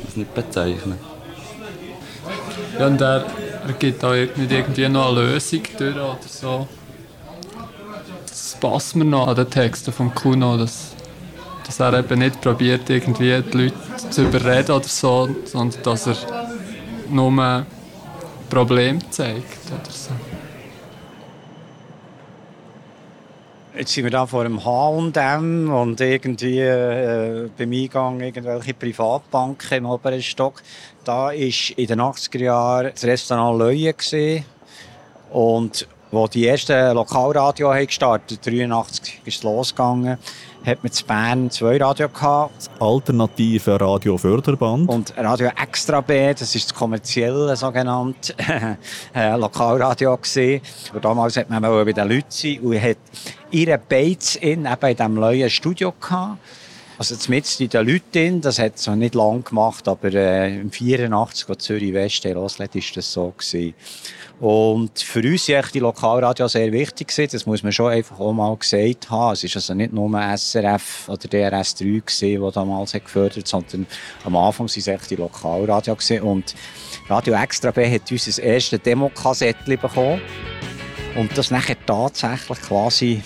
das 0.05 0.15
nicht 0.15 0.33
bezeichnen. 0.33 0.97
Ja, 2.79 2.87
und 2.87 3.01
er, 3.01 3.25
er 3.67 3.73
gibt 3.77 4.03
auch 4.03 4.13
nicht 4.13 4.51
irgendwie 4.51 4.89
noch 4.89 5.11
eine 5.11 5.21
Lösung 5.21 5.61
durch 5.77 5.95
oder 5.95 6.17
so. 6.27 6.67
Das 8.27 8.57
passt 8.59 8.95
mir 8.95 9.05
noch 9.05 9.27
an 9.27 9.35
den 9.35 9.49
Texten 9.49 9.91
von 9.91 10.13
Kuno, 10.13 10.57
dass, 10.57 10.95
dass 11.65 11.79
er 11.79 11.93
eben 11.99 12.19
nicht 12.19 12.41
probiert, 12.41 12.89
irgendwie 12.89 13.41
die 13.41 13.57
Leute 13.57 13.75
zu 14.09 14.23
überreden 14.23 14.71
oder 14.71 14.87
so, 14.87 15.29
sondern 15.45 15.81
dass 15.83 16.07
er 16.07 16.15
nur 17.09 17.65
Probleme 18.49 18.99
zeigt 19.09 19.71
oder 19.71 19.91
so. 19.91 20.11
Jetzt 23.75 23.91
sind 23.91 24.03
wir 24.03 24.11
da 24.11 24.27
vor 24.27 24.41
einem 24.45 24.63
H&M 24.63 25.73
und 25.73 25.99
irgendwie 25.99 26.59
äh, 26.59 27.49
beim 27.57 27.71
Eingang 27.71 28.21
irgendwelche 28.21 28.75
Privatbanken 28.75 29.77
im 29.79 29.85
oberen 29.87 30.21
Stock. 30.21 30.61
Da 31.03 31.13
war 31.13 31.33
in 31.33 31.51
den 31.51 31.99
80er 31.99 32.43
Jahren 32.43 32.91
das 32.93 33.03
Restaurant 33.03 33.57
Leue 33.57 33.95
und 35.31 35.87
wo 36.11 36.27
die 36.27 36.45
ersten 36.45 36.93
Lokalradio 36.93 37.73
haben 37.73 37.87
gestartet, 37.87 38.45
83 38.45 39.21
ist 39.25 39.37
es 39.37 39.43
losgegangen, 39.43 40.19
hat 40.65 40.83
man 40.83 40.91
in 40.91 41.07
Bern 41.07 41.51
zwei 41.51 41.77
Radio 41.77 42.09
gehabt. 42.09 42.55
Das 42.57 42.69
alternative 42.79 43.79
Radioförderband. 43.79 44.89
Und 44.89 45.13
Radio 45.17 45.49
Extra 45.61 46.01
B, 46.01 46.33
das 46.33 46.55
ist 46.55 46.71
das 46.71 46.73
kommerzielle 46.73 47.55
sogenannte 47.55 48.33
äh, 49.15 49.35
Lokalradio 49.35 50.17
gesehen. 50.17 50.61
Aber 50.91 50.99
damals 50.99 51.37
hat 51.37 51.49
man 51.49 51.61
bei 51.61 51.91
den 51.91 52.07
Leuten 52.07 52.25
sein 52.29 52.59
und 52.59 52.81
hat 52.81 52.97
ihre 53.51 53.77
Bates 53.77 54.35
in 54.37 54.65
eben 54.65 54.87
in 54.89 54.95
diesem 54.95 55.13
neuen 55.15 55.49
Studio 55.49 55.93
gehabt. 55.99 56.37
Also 57.03 57.17
zumindest 57.17 57.59
in 57.59 57.67
den 57.67 57.85
Leuten, 57.85 58.39
das 58.39 58.59
hat 58.59 58.77
es 58.77 58.87
nicht 58.87 59.13
lange 59.13 59.41
gemacht, 59.41 59.89
aber 59.89 60.13
äh, 60.13 60.57
im 60.57 60.71
84, 60.71 61.49
als 61.49 61.65
Zürich 61.65 61.93
West 61.93 62.23
loslässt, 62.23 62.77
ist 62.77 62.95
das 62.95 63.11
so 63.11 63.33
gewesen. 63.37 63.73
Und 64.39 64.97
für 64.99 65.19
uns 65.19 65.49
war 65.49 65.63
die 65.63 65.79
Lokalradio 65.79 66.47
sehr 66.47 66.71
wichtig. 66.71 67.09
Gewesen. 67.09 67.29
Das 67.33 67.45
muss 67.45 67.61
man 67.61 67.73
schon 67.73 67.91
einfach 67.91 68.17
auch 68.21 68.31
mal 68.31 68.55
gesagt 68.55 69.09
haben. 69.09 69.33
Es 69.33 69.43
war 69.43 69.51
also 69.53 69.73
nicht 69.73 69.91
nur 69.91 70.09
SRF 70.17 71.09
oder 71.09 71.27
DRS3, 71.27 71.79
gewesen, 71.79 72.45
die 72.47 72.51
damals 72.53 72.93
gefördert 72.93 73.39
hat, 73.39 73.47
sondern 73.49 73.85
am 74.23 74.37
Anfang 74.37 74.69
waren 74.69 74.95
es 75.01 75.07
die 75.09 75.15
Lokalradio. 75.17 75.95
Gewesen. 75.95 76.21
Und 76.21 76.55
Radio 77.09 77.33
Extra 77.33 77.71
B 77.71 77.93
hat 77.93 78.09
uns 78.09 78.27
das 78.27 78.37
erste 78.37 78.79
Demokassettchen 78.79 79.77
bekommen. 79.77 80.21
Und 81.17 81.37
das 81.37 81.51
nachher 81.51 81.75
tatsächlich 81.85 82.61
quasi 82.61 83.21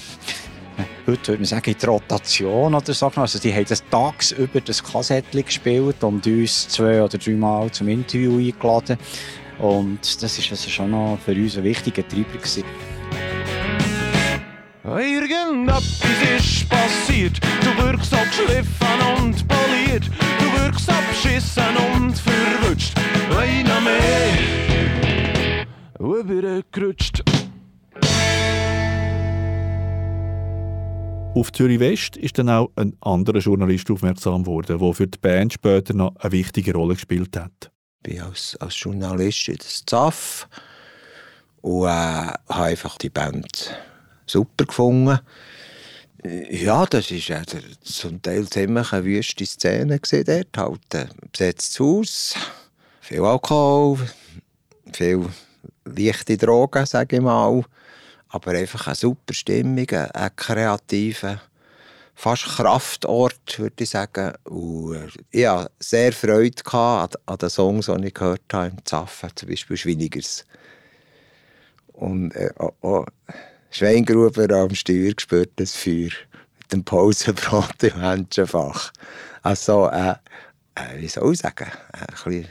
heute 1.07 1.27
würde 1.27 1.39
man 1.39 1.45
sagen, 1.45 1.71
in 1.71 1.77
die 1.77 1.85
Rotation 1.85 2.75
oder 2.75 2.93
so. 2.93 3.11
Also 3.15 3.39
die 3.39 3.53
haben 3.53 3.65
das 3.67 3.83
tagsüber 3.89 4.61
das 4.61 4.83
Kassettchen 4.83 5.45
gespielt 5.45 6.03
und 6.03 6.25
uns 6.25 6.67
zwei 6.69 7.01
oder 7.01 7.17
dreimal 7.17 7.71
zum 7.71 7.87
Interview 7.87 8.37
eingeladen. 8.37 8.97
Und 9.59 10.21
das 10.21 10.37
ist 10.37 10.51
also 10.51 10.69
schon 10.69 10.91
noch 10.91 11.17
für 11.23 11.31
uns 11.31 11.57
ein 11.57 11.63
wichtiger 11.63 12.07
Treiber 12.07 12.37
gewesen. 12.37 12.63
Irgendetwas 14.83 16.01
ist 16.37 16.69
passiert, 16.69 17.39
du 17.61 17.83
wirkst 17.83 18.09
so 18.09 18.17
geschliffen 18.17 18.99
und 19.17 19.45
poliert, 19.47 20.09
du 20.39 20.61
wirkst 20.61 20.89
abschissen 20.89 21.75
und 21.93 22.17
verwünscht. 22.17 22.93
Einer 23.37 23.81
mehr, 23.81 25.65
übergerutscht. 25.99 27.23
Auf 31.35 31.51
Zürich 31.51 31.79
West 31.79 32.17
ist 32.17 32.37
dann 32.37 32.49
auch 32.49 32.71
ein 32.75 32.95
anderer 33.01 33.39
Journalist 33.39 33.91
aufmerksam 33.91 34.43
geworden, 34.43 34.79
der 34.79 34.93
für 34.93 35.07
die 35.07 35.19
Band 35.19 35.53
später 35.53 35.93
noch 35.93 36.15
eine 36.17 36.31
wichtige 36.31 36.73
Rolle 36.73 36.95
gespielt 36.95 37.37
hat. 37.37 37.71
Ich 38.03 38.13
bin 38.13 38.21
als, 38.21 38.57
als 38.59 38.79
Journalist 38.79 39.47
in 39.47 39.57
das 39.57 39.83
ZAF 39.85 40.47
und 41.61 41.85
äh, 41.85 41.87
habe 41.87 42.63
einfach 42.63 42.97
die 42.97 43.09
Band 43.09 43.75
super 44.25 44.65
gefunden. 44.65 45.19
Ja, 46.49 46.85
das 46.85 47.11
war 47.11 47.17
ja 47.17 47.41
zum 47.81 48.21
Teil 48.21 48.47
ziemlich 48.49 48.91
eine 48.91 49.05
wüste 49.05 49.45
Szene 49.45 49.99
dort. 49.99 50.57
Halt 50.57 50.95
ein 50.95 51.09
besetztes 51.31 51.79
Haus, 51.79 52.35
viel 53.01 53.23
Alkohol, 53.23 53.99
viel 54.93 55.25
leichte 55.85 56.37
Drogen, 56.37 56.85
sage 56.85 57.17
ich 57.17 57.21
mal. 57.21 57.63
Aber 58.29 58.51
einfach 58.51 58.87
eine 58.87 58.95
super 58.95 59.33
Stimmung, 59.33 59.87
ein 59.89 60.35
kreativer, 60.35 61.41
fast 62.15 62.43
Kraftort, 62.43 63.59
würde 63.59 63.83
ich 63.83 63.89
sagen. 63.89 64.33
Und 64.45 65.13
ich 65.31 65.45
hatte 65.45 65.71
sehr 65.79 66.11
Freude 66.11 66.61
an, 66.73 67.09
an 67.25 67.37
den 67.37 67.49
Songs, 67.49 67.85
die 67.85 68.07
ich 68.07 68.13
gehört 68.13 68.41
habe 68.51 68.67
im 68.67 68.85
Zaffen, 68.85 69.29
zum 69.35 69.49
Beispiel 69.49 69.77
«Schwinigers». 69.77 70.45
Und 71.93 72.31
äh, 72.35 72.51
auch 72.57 73.05
Schweingruber 73.69 74.49
am 74.55 74.75
Steuer 74.75 75.13
gespürt, 75.13 75.51
das 75.57 75.75
Feuer 75.75 76.09
mit 76.59 76.71
dem 76.71 76.83
Pausenbrot 76.83 77.83
im 77.83 77.99
Menschenfach. 77.99 78.91
Also, 79.43 79.89
äh, 79.89 80.15
äh, 80.75 80.99
wie 80.99 81.07
soll 81.07 81.33
ich 81.33 81.39
sagen, 81.39 81.71
ein 81.93 82.07
bisschen 82.07 82.47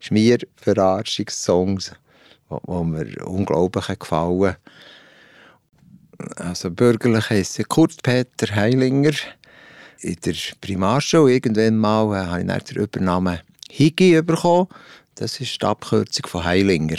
Schmierverarschungssongs, 0.00 1.92
die 2.50 2.84
mir 2.84 3.26
unglaublich 3.26 3.98
gefallen 3.98 4.56
Also 6.36 6.70
bürgerlich 6.70 7.30
heisst 7.30 7.68
Kurt 7.68 8.02
Peter 8.02 8.54
Heilinger. 8.54 9.12
In 10.00 10.16
der 10.24 10.34
Primarschule 10.60 11.32
irgendwann 11.32 11.76
mal 11.76 12.14
äh, 12.14 12.26
habe 12.26 12.40
ich 12.40 12.46
dann 12.46 12.60
den 12.60 12.76
Übernamen 12.82 13.40
Higi 13.70 14.20
bekommen. 14.22 14.68
Das 15.14 15.40
ist 15.40 15.60
die 15.60 15.66
Abkürzung 15.66 16.26
von 16.26 16.44
Heilinger. 16.44 16.96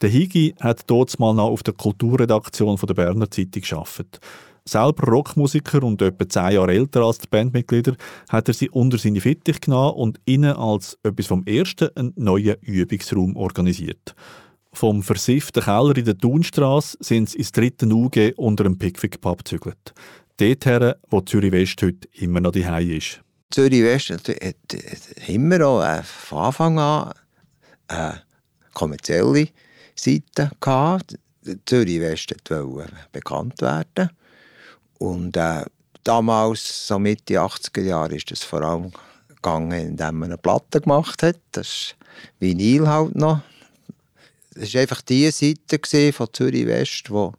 Der 0.00 0.08
Higi 0.08 0.54
hat 0.60 0.84
dort 0.86 1.18
mal 1.18 1.34
noch 1.34 1.50
auf 1.50 1.62
der 1.62 1.74
Kulturredaktion 1.74 2.78
von 2.78 2.86
der 2.86 2.94
Berner 2.94 3.30
Zeitung 3.30 3.62
gearbeitet. 3.62 4.18
Selber 4.64 5.06
Rockmusiker 5.08 5.82
und 5.82 6.00
etwa 6.00 6.28
zehn 6.28 6.52
Jahre 6.52 6.72
älter 6.72 7.02
als 7.02 7.18
die 7.18 7.26
Bandmitglieder, 7.28 7.96
hat 8.28 8.48
er 8.48 8.54
sie 8.54 8.70
unter 8.70 8.98
seine 8.98 9.20
Fittich 9.20 9.60
genommen 9.60 9.96
und 9.96 10.20
ihnen 10.24 10.54
als 10.54 10.98
etwas 11.02 11.26
vom 11.26 11.44
Ersten 11.44 11.94
einen 11.96 12.12
neuen 12.16 12.56
Übungsraum 12.60 13.36
organisiert. 13.36 14.14
Vom 14.72 15.02
versifften 15.02 15.62
Keller 15.62 15.96
in 15.96 16.04
der 16.04 16.16
Thunstrasse 16.16 16.96
sind 17.00 17.30
sie 17.30 17.38
ins 17.38 17.52
dritte 17.52 17.86
UG 17.86 18.34
unter 18.36 18.64
dem 18.64 18.78
Pickwick 18.78 19.20
Pub 19.20 19.38
gezügelt. 19.38 19.92
Dorthin, 20.36 20.94
wo 21.10 21.20
Zürich 21.20 21.52
West 21.52 21.82
heute 21.82 22.08
immer 22.12 22.40
noch 22.40 22.52
die 22.52 22.62
ist. 22.96 23.20
Zürich 23.50 23.82
West 23.82 24.10
hat, 24.10 24.28
hat, 24.28 24.56
hat 24.72 25.28
immer 25.28 25.66
auch 25.66 25.82
äh, 25.82 26.02
von 26.02 26.38
Anfang 26.38 26.78
an 26.78 27.12
eine 27.88 28.22
kommerzielle 28.72 29.48
Seite 29.96 30.50
gehabt. 30.60 31.18
Zürich 31.66 32.00
West 32.00 32.32
wollte 32.48 32.92
bekannt 33.12 33.60
werden. 33.60 34.10
Und 34.98 35.36
äh, 35.36 35.64
damals, 36.04 36.86
so 36.86 36.98
Mitte 36.98 37.34
80er 37.40 37.82
Jahre, 37.82 38.14
ist 38.14 38.30
das 38.30 38.44
vor 38.44 38.62
allem 38.62 38.92
gegangen, 39.28 39.88
indem 39.88 40.18
man 40.18 40.30
eine 40.30 40.38
Platte 40.38 40.80
gemacht 40.80 41.22
hat. 41.22 41.40
Das 41.52 41.66
ist 41.66 41.96
Vinyl 42.38 42.86
halt 42.86 43.16
noch. 43.16 43.40
Das 44.60 44.74
war 44.74 44.82
einfach 44.82 45.00
die 45.00 45.30
Seite 45.30 46.12
von 46.12 46.28
Zürich 46.34 46.66
West, 46.66 47.10
wo, 47.10 47.32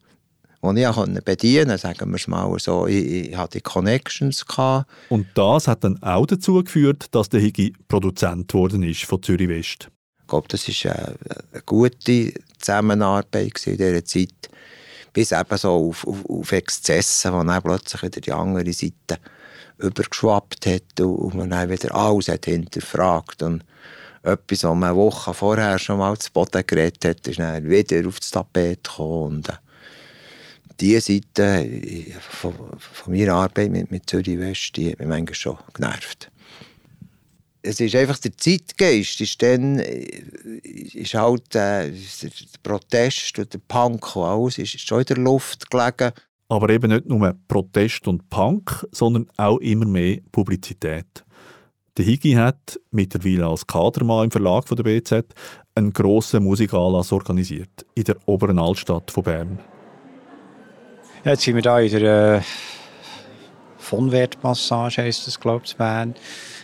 wo 0.60 0.72
ich 0.74 0.88
auch 0.88 1.06
bedienen 1.24 1.68
konnte, 1.68 1.78
sagen 1.78 2.10
wir 2.10 2.16
es 2.16 2.28
mal 2.28 2.58
so. 2.58 2.88
Ich, 2.88 3.30
ich 3.30 3.38
hatte 3.38 3.62
Connections. 3.62 4.44
Gehabt. 4.44 4.90
Und 5.10 5.28
das 5.36 5.68
hat 5.68 5.84
dann 5.84 6.02
auch 6.02 6.26
dazu 6.26 6.64
geführt, 6.64 7.06
dass 7.12 7.30
der 7.30 7.40
Higi 7.40 7.76
Produzent 7.88 8.48
geworden 8.48 8.82
ist 8.82 9.04
von 9.04 9.22
Zürich 9.22 9.50
West. 9.50 9.90
Ich 10.22 10.28
glaube, 10.28 10.48
das 10.48 10.68
war 10.68 10.96
eine, 10.96 11.16
eine 11.52 11.62
gute 11.64 12.34
Zusammenarbeit 12.58 13.68
in 13.68 13.78
dieser 13.78 14.04
Zeit. 14.04 14.50
Bis 15.14 15.32
eben 15.32 15.58
so 15.58 15.90
auf, 15.90 16.08
auf, 16.08 16.26
auf 16.28 16.52
Exzesse, 16.52 17.32
wo 17.34 17.44
dann 17.44 17.62
plötzlich 17.62 18.02
wieder 18.02 18.22
die 18.22 18.32
andere 18.32 18.74
Seite 18.74 19.20
übergeschwappt 19.78 20.66
hat 20.66 21.00
und 21.02 21.36
man 21.36 21.52
dann 21.52 21.70
wieder 21.70 21.94
alles 21.94 22.30
hat 22.30 22.46
hinterfragt. 22.46 23.44
Und 23.44 23.64
etwas, 24.24 24.64
was 24.64 24.76
man 24.76 24.84
eine 24.84 24.96
Woche 24.96 25.34
vorher 25.34 25.80
schon 25.80 26.00
mal 26.00 26.18
zu 26.18 26.32
Boden 26.32 26.64
geredet 26.66 27.06
hat, 27.06 27.28
ist 27.28 27.40
dann 27.40 27.70
wieder 27.70 28.08
auf 28.08 28.20
das 28.20 28.32
Tapet 28.32 28.84
gekommen. 28.84 29.38
Und, 29.38 29.50
äh, 29.50 29.54
diese 30.80 31.02
Seite 31.02 31.70
von, 32.20 32.54
von 32.78 33.14
meiner 33.14 33.36
Arbeit 33.36 33.72
mit, 33.72 33.92
mit 33.92 34.10
Zürich 34.10 34.40
West, 34.40 34.76
die 34.76 34.92
hat 34.92 35.00
mich 35.00 35.08
manchmal 35.08 35.36
schon 35.36 35.58
genervt. 35.74 36.32
es 37.62 37.80
ist 37.80 37.96
einfach 37.96 38.18
der 38.18 38.36
Zeitgeist, 38.38 39.22
ist 39.22 39.42
dann 39.42 39.80
äh, 39.80 40.06
ist 40.64 41.14
halt 41.14 41.56
äh, 41.56 41.92
der 41.92 42.32
Protest 42.64 43.38
und 43.40 43.54
der 43.54 43.60
Punk 43.68 44.16
und 44.16 44.24
alles 44.24 44.58
ist 44.58 44.80
schon 44.80 45.00
in 45.00 45.06
der 45.06 45.18
Luft 45.18 45.70
gelegen. 45.70 46.12
Aber 46.50 46.70
eben 46.70 46.92
nicht 46.92 47.06
nur 47.06 47.36
Protest 47.48 48.08
und 48.08 48.30
Punk, 48.30 48.86
sondern 48.92 49.30
auch 49.38 49.60
immer 49.60 49.86
mehr 49.86 50.20
Publizität. 50.32 51.24
Der 51.98 52.06
Higi 52.06 52.34
hat 52.34 52.80
mittlerweile 52.92 53.48
als 53.48 53.68
Kadermann 53.68 54.26
im 54.26 54.32
Verlag 54.32 54.66
von 54.66 54.78
der 54.78 54.84
BZ 54.84 55.26
einen 55.76 55.92
grossen 55.92 56.44
Musikanlass 56.44 57.12
organisiert 57.12 57.86
in 57.96 58.06
der 58.06 58.16
oberen 58.26 58.60
Altstadt 58.60 59.12
von 59.12 59.24
Bern. 59.24 59.60
Jetzt 61.26 61.42
sind 61.44 61.62
wir 61.62 61.80
hier 61.80 61.94
in 61.94 62.04
der 62.04 62.36
äh, 62.38 62.42
von 63.78 64.10
Passage, 64.42 65.02
heisst 65.02 65.28
das, 65.28 65.38
glaube 65.38 65.64
ich, 65.66 65.76
Bern, 65.76 66.16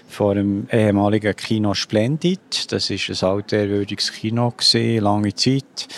vor 0.08 0.34
dem 0.34 0.66
ehemaligen 0.72 1.36
Kino 1.36 1.74
Splendid. 1.74 2.72
Das 2.72 2.90
war 2.90 2.98
ein 2.98 3.36
altehrwürdiges 3.36 4.14
Kino, 4.14 4.52
gewesen, 4.52 5.04
lange 5.04 5.36
Zeit. 5.36 5.90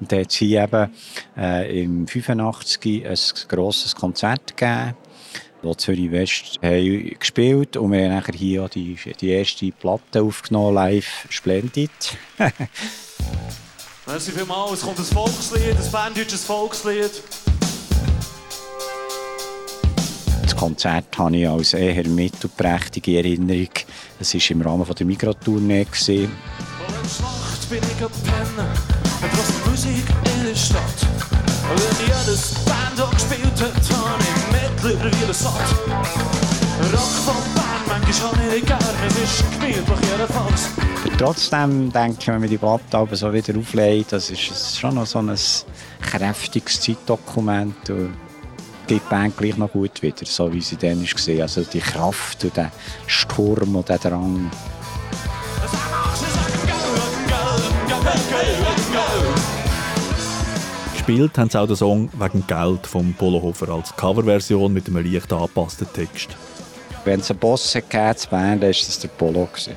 Und 0.00 0.10
da 0.10 0.16
hat 0.16 0.30
es 0.30 0.36
hier 0.36 0.64
eben 0.64 0.90
äh, 1.36 1.82
im 1.82 2.06
85 2.06 3.06
ein 3.06 3.16
grosses 3.48 3.94
Konzert 3.94 4.56
gegeben 4.56 4.96
wo 5.62 5.74
Zürich 5.74 6.10
West 6.10 6.58
haben 6.62 7.16
gespielt 7.18 7.76
und 7.76 7.92
wir 7.92 8.04
haben 8.04 8.14
nachher 8.14 8.34
hier 8.34 8.68
die, 8.68 8.96
die 9.20 9.30
erste 9.30 9.70
Platte 9.72 10.22
aufgenommen, 10.22 10.74
live 10.74 11.26
Splendid. 11.30 11.90
Merci 14.06 14.32
vielmals, 14.32 14.72
es 14.72 14.82
kommt 14.82 14.98
ein 14.98 15.04
Volkslied, 15.04 15.76
ein 15.76 15.90
berndeutsches 15.92 16.44
Volkslied. 16.44 17.22
Das 20.42 20.56
Konzert 20.56 21.18
habe 21.18 21.36
ich 21.36 21.48
als 21.48 21.74
eher 21.74 22.08
mittelprächtige 22.08 23.18
Erinnerung. 23.18 23.68
Es 24.18 24.34
war 24.34 24.50
im 24.50 24.62
Rahmen 24.62 24.86
der 24.86 25.06
Mikrotournee. 25.06 25.86
Und 25.90 26.08
in 26.08 26.28
der 26.28 27.08
Schlacht 27.08 27.68
bin 27.68 27.78
ich 27.82 27.98
gepennt, 27.98 28.68
trotz 29.20 29.68
Musik 29.68 30.04
in 30.36 30.46
der 30.46 30.56
Stadt. 30.56 31.06
Und 31.70 31.78
wenn 31.78 32.06
jedes 32.06 32.54
Band 32.64 33.00
auch 33.00 33.10
gespielt 33.10 33.60
hat, 33.60 33.96
habe 33.96 34.22
ich 34.22 34.37
mittlerweile 34.82 35.34
satt. 35.34 35.52
Rock 36.92 37.00
von 37.00 37.34
Bern, 37.54 37.82
manchmal 37.88 38.30
habe 38.30 38.56
ich 38.56 38.64
gern, 38.64 38.78
es 39.06 39.16
ist 39.16 39.44
gemütlich 39.52 40.10
jedenfalls. 40.10 40.68
Trotzdem 41.18 41.92
denke 41.92 42.18
ich, 42.20 42.28
wenn 42.28 42.40
man 42.40 42.48
die 42.48 42.58
Platte 42.58 43.16
so 43.16 43.32
wieder 43.32 43.58
auflegt, 43.58 44.12
das 44.12 44.30
ist 44.30 44.78
schon 44.78 44.94
noch 44.94 45.06
so 45.06 45.18
ein 45.18 45.36
kräftiges 46.00 46.80
Zeitdokument 46.80 47.90
und 47.90 48.14
die 48.88 49.00
Band 49.10 49.36
gleich 49.36 49.56
noch 49.56 49.72
gut 49.72 50.00
wieder, 50.00 50.24
so 50.24 50.52
wie 50.52 50.60
sie 50.60 50.76
dann 50.76 51.02
war. 51.02 51.42
Also 51.42 51.62
die 51.62 51.80
Kraft 51.80 52.44
und 52.44 52.56
der 52.56 52.70
Sturm 53.06 53.76
und 53.76 53.88
der 53.88 53.98
Drang. 53.98 54.50
Gespielt 61.08 61.38
haben 61.38 61.48
sie 61.48 61.58
auch 61.58 61.66
den 61.66 61.74
Song 61.74 62.10
«Wegen 62.18 62.46
Geld» 62.46 62.86
von 62.86 63.14
Polohofer 63.14 63.70
als 63.70 63.96
Coverversion 63.96 64.70
mit 64.70 64.88
einem 64.88 65.10
leicht 65.10 65.32
angepassten 65.32 65.86
Text. 65.90 66.36
Wenn 67.06 67.20
es 67.20 67.30
einen 67.30 67.38
Boss 67.38 67.72
gegeben 67.72 68.14
Bern, 68.28 68.60
dann 68.60 68.60
war 68.60 68.68
das 68.68 68.98
der 68.98 69.08
Polo. 69.08 69.46
Gewesen. 69.46 69.72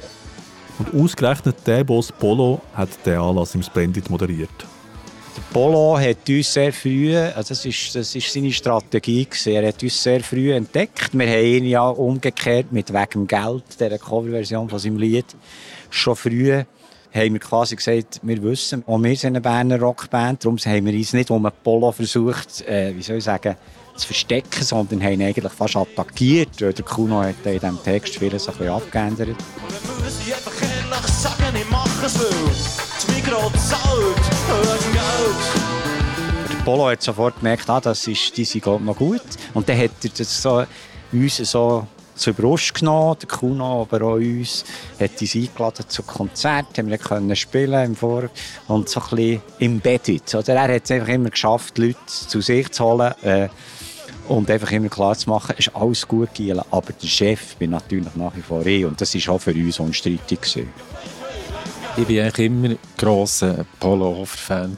Und 0.77 0.93
ausgerechnet 0.93 1.55
der 1.65 1.85
Boss 1.85 2.11
Polo 2.11 2.59
hat 2.73 2.89
den 3.05 3.17
Anlass 3.17 3.55
im 3.55 3.63
Splendid 3.63 4.09
moderiert. 4.09 4.49
Der 4.59 5.53
Polo 5.53 5.97
hat 5.97 6.27
uns 6.27 6.53
sehr 6.53 6.73
früh, 6.73 7.15
also 7.15 7.47
das 7.47 7.63
ist, 7.63 7.95
das 7.95 8.13
ist 8.13 8.33
seine 8.33 8.51
Strategie 8.51 9.23
gewesen, 9.23 9.53
er 9.53 9.69
hat 9.69 9.81
uns 9.81 10.03
sehr 10.03 10.19
früh 10.19 10.53
entdeckt. 10.53 11.17
Wir 11.17 11.27
haben 11.27 11.45
ihn 11.45 11.65
ja 11.65 11.87
umgekehrt 11.87 12.73
mit 12.73 12.91
«Wegen 12.91 13.25
Geld», 13.25 13.79
der 13.79 13.97
Coverversion 13.97 14.67
von 14.67 14.79
seinem 14.79 14.97
Lied, 14.97 15.27
schon 15.91 16.17
früh 16.17 16.61
haben 17.13 17.33
wir 17.33 17.39
quasi 17.39 17.75
gesagt, 17.75 18.19
wir 18.23 18.41
wissen, 18.41 18.83
und 18.83 19.03
wir 19.03 19.15
sind 19.15 19.29
eine 19.29 19.41
Berner 19.41 19.79
Rockband, 19.79 20.43
darum 20.43 20.57
haben 20.57 20.85
wir 20.85 20.93
uns 20.93 21.13
nicht 21.13 21.29
um 21.29 21.45
einen 21.45 21.55
Polo 21.63 21.91
versucht, 21.91 22.61
äh, 22.67 22.95
wie 22.95 23.01
soll 23.01 23.17
ich 23.17 23.25
sagen, 23.25 23.55
zu 23.95 24.07
verstecken, 24.07 24.63
sondern 24.63 25.03
haben 25.03 25.21
eigentlich 25.21 25.51
fast 25.51 25.75
attackiert. 25.75 26.59
Der 26.59 26.73
Kuno 26.73 27.21
hat 27.21 27.35
in 27.43 27.53
diesem 27.53 27.83
Text 27.83 28.17
vieles 28.17 28.47
ein 28.47 28.55
bisschen 28.55 28.73
abgeändert. 28.73 29.35
Der 36.49 36.63
Polo 36.63 36.89
hat 36.89 37.01
sofort 37.01 37.37
gemerkt, 37.37 37.69
ah, 37.69 37.81
das 37.81 38.07
ist, 38.07 38.37
die 38.37 38.45
sind 38.45 38.65
noch 38.65 38.95
gut. 38.95 39.21
Und 39.53 39.67
dann 39.67 39.77
hat 39.77 39.91
er 40.03 40.09
das 40.17 40.41
so, 40.41 40.63
uns 41.11 41.37
so 41.37 41.85
zur 42.21 42.33
Brust 42.33 42.75
genommen, 42.75 43.17
der 43.19 43.27
Kuno, 43.27 43.81
aber 43.81 44.05
auch 44.05 44.15
uns, 44.15 44.63
hat 44.99 45.19
uns 45.19 45.35
eingeladen 45.35 45.85
zu 45.87 46.03
Konzert, 46.03 46.77
haben 46.77 46.89
wir 46.89 46.97
können 46.99 47.35
spielen 47.35 47.83
im 47.83 47.95
Vor 47.95 48.29
und 48.67 48.87
so 48.87 49.01
ein 49.01 49.09
bisschen 49.09 49.41
embedded. 49.59 50.35
Oder 50.35 50.53
er 50.53 50.75
hat 50.75 50.83
es 50.83 50.91
einfach 50.91 51.07
immer 51.07 51.31
geschafft, 51.31 51.77
Leute 51.79 51.97
zu 52.05 52.39
sich 52.39 52.71
zu 52.71 52.85
holen 52.85 53.13
äh, 53.23 53.49
und 54.27 54.49
einfach 54.51 54.71
immer 54.71 54.89
klar 54.89 55.17
zu 55.17 55.29
machen, 55.29 55.55
ist 55.57 55.75
alles 55.75 56.07
gut 56.07 56.33
gegangen, 56.35 56.63
aber 56.69 56.93
der 56.93 57.07
Chef 57.07 57.55
bin 57.55 57.71
natürlich 57.71 58.15
nach 58.15 58.35
wie 58.35 58.41
vor 58.41 58.65
ich 58.65 58.85
und 58.85 59.01
das 59.01 59.15
war 59.15 59.35
auch 59.35 59.41
für 59.41 59.53
uns 59.53 59.79
unstreitig. 59.79 60.41
Gewesen. 60.41 60.69
Ich 61.97 62.07
war 62.07 62.23
eigentlich 62.23 62.45
immer 62.45 62.75
grosser 62.97 63.65
Polo-Hofer-Fan 63.79 64.77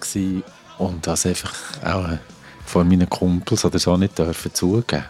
und 0.77 1.05
das 1.05 1.25
einfach 1.25 1.53
auch 1.83 2.09
äh, 2.09 2.17
von 2.65 2.87
meinen 2.87 3.09
Kumpels 3.09 3.65
oder 3.65 3.79
so 3.79 3.97
nicht 3.97 4.17
dürfen 4.17 4.53
zugeben. 4.53 5.03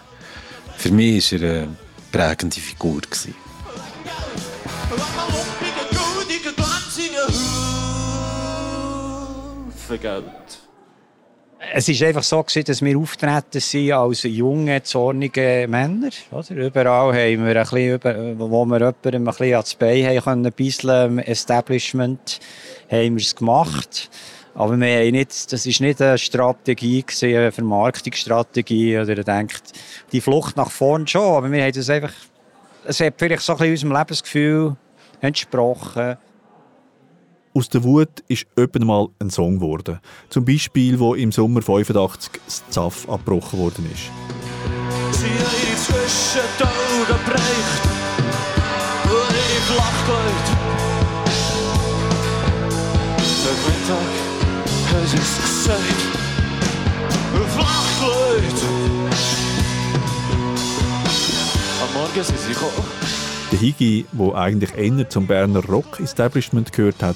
Für 0.77 0.91
mich 0.91 1.31
war 1.31 1.41
er 1.41 1.63
eine 1.63 1.77
prägende 2.13 2.59
Figur. 2.59 3.01
Gewesen. 3.01 3.35
Es 11.75 11.87
war 11.87 12.07
einfach 12.07 12.23
so, 12.23 12.43
gewesen, 12.43 12.65
dass 12.65 12.81
wir 12.81 12.97
auftreten 12.97 13.59
sind 13.59 13.91
als 13.91 14.23
junge, 14.23 14.83
zornige 14.83 15.65
Männer. 15.67 16.09
Oder? 16.31 16.51
Überall 16.51 17.13
haben 17.13 17.45
wir 17.45 17.55
ein 17.55 17.99
bisschen, 17.99 18.39
wo 18.39 18.65
wir 18.65 18.79
jemandem 18.79 19.21
ein 19.21 19.25
bisschen 19.25 19.53
ans 19.53 19.75
Bein 19.75 20.05
haben 20.05 20.21
können, 20.21 20.51
bisseln 20.51 21.17
im 21.17 21.19
Establishment, 21.19 22.39
haben 22.91 23.15
wir 23.15 23.23
es 23.23 23.35
gemacht. 23.35 24.09
Aber 24.55 24.79
wir 24.79 24.99
haben 24.99 25.11
nicht, 25.11 25.51
das 25.51 25.65
war 25.65 25.87
nicht 25.87 26.01
eine 26.01 26.17
Strategie, 26.17 27.01
gewesen, 27.01 27.35
eine 27.35 27.51
Vermarktungsstrategie. 27.51 28.99
Oder 28.99 29.17
ihr 29.17 29.23
denkt, 29.23 29.73
die 30.11 30.21
Flucht 30.21 30.55
nach 30.57 30.69
vorn 30.69 31.07
schon, 31.07 31.37
aber 31.37 31.51
wir 31.51 31.63
haben 31.63 31.73
das 31.73 31.89
einfach, 31.89 32.13
es 32.85 32.99
hat 32.99 33.15
vielleicht 33.17 33.41
so 33.41 33.53
ein 33.53 33.57
bisschen 33.57 33.71
unserem 33.71 33.97
Lebensgefühl 33.97 34.75
entsprochen. 35.21 36.17
Aus 37.55 37.69
der 37.69 37.83
Wut 37.83 38.23
ist 38.27 38.45
öppen 38.57 38.85
mal 38.85 39.09
ein 39.19 39.29
Song 39.29 39.59
geworden. 39.59 39.99
Zum 40.29 40.43
Beispiel, 40.43 40.99
wo 40.99 41.13
im 41.13 41.31
Sommer 41.31 41.61
85 41.61 42.41
das 42.45 42.63
ZAF 42.69 43.07
abgebrochen 43.07 43.59
worden 43.59 43.89
ist. 43.91 44.11
Sie 45.11 45.27
haben 45.27 45.77
zwischen 45.77 46.41
die 46.59 46.63
Augen 46.63 47.07
gebrecht 47.07 47.83
und 49.05 49.35
ich 49.35 49.69
Mittag 53.65 54.32
es 55.03 55.11
gesagt. 55.11 55.79
Flach 57.55 57.85
gelegt. 57.99 58.63
Am 61.81 61.93
Morgen 61.93 62.23
sind 62.23 62.39
sie 62.39 62.53
gekommen. 62.53 62.71
Der 63.51 63.59
Higi, 63.59 64.05
der 64.11 64.35
eigentlich 64.35 64.75
eher 64.75 65.09
zum 65.09 65.27
Berner 65.27 65.63
Rock-Establishment 65.65 66.71
gehört 66.73 67.01
hat, 67.03 67.15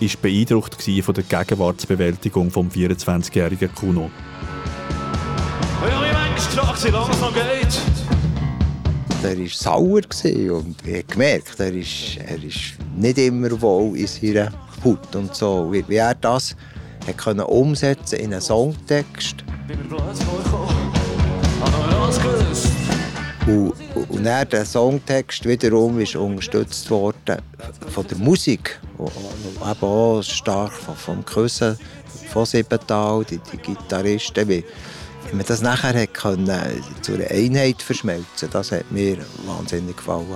war 0.00 0.08
beeindruckt 0.22 0.82
von 0.82 1.14
der 1.14 1.24
Gegenwartsbewältigung 1.24 2.50
vom 2.50 2.68
24-jährigen 2.68 3.74
Kuno. 3.74 4.10
Wie 5.84 5.90
lange 5.90 6.34
es 6.36 7.20
noch 7.20 7.34
geht. 7.34 7.80
Er 9.22 9.36
war 9.36 9.48
sauer 9.48 10.00
gewesen 10.02 10.50
und 10.50 10.76
ich 10.86 10.94
habe 10.94 11.04
gemerkt, 11.04 11.58
er 11.58 11.72
ist, 11.72 12.18
er 12.18 12.42
ist 12.42 12.74
nicht 12.96 13.18
immer 13.18 13.60
wohl 13.60 13.96
in 13.98 14.06
seiner 14.06 14.52
Haut 14.84 15.14
und 15.16 15.34
so. 15.34 15.72
Wie, 15.72 15.84
wie 15.88 15.96
er 15.96 16.14
das 16.14 16.54
können 17.16 17.40
umsetzen 17.40 18.18
in 18.18 18.32
einen 18.32 18.40
Songtext. 18.40 19.44
Und, 23.46 23.72
und 24.10 24.24
dann 24.24 24.48
der 24.48 24.64
Songtext 24.64 25.46
wiederum 25.46 25.98
ist 26.00 26.16
unterstützt 26.16 26.90
worden 26.90 27.40
von 27.88 28.06
der 28.06 28.18
Musik, 28.18 28.78
eben 28.98 29.82
auch 29.82 30.22
stark 30.22 30.72
vom 30.72 31.24
Küssen 31.24 31.78
von 32.28 32.44
Siebental, 32.44 33.24
die, 33.24 33.38
die 33.38 33.56
Gitarristen, 33.56 34.48
wie, 34.48 34.64
man 35.32 35.46
das 35.46 35.62
nachher 35.62 36.06
können, 36.06 36.82
zu 37.02 37.14
einer 37.14 37.30
Einheit 37.30 37.82
verschmelzen 37.82 38.48
das 38.50 38.72
hat 38.72 38.90
mir 38.90 39.18
wahnsinnig 39.46 39.96
gefallen 39.96 40.26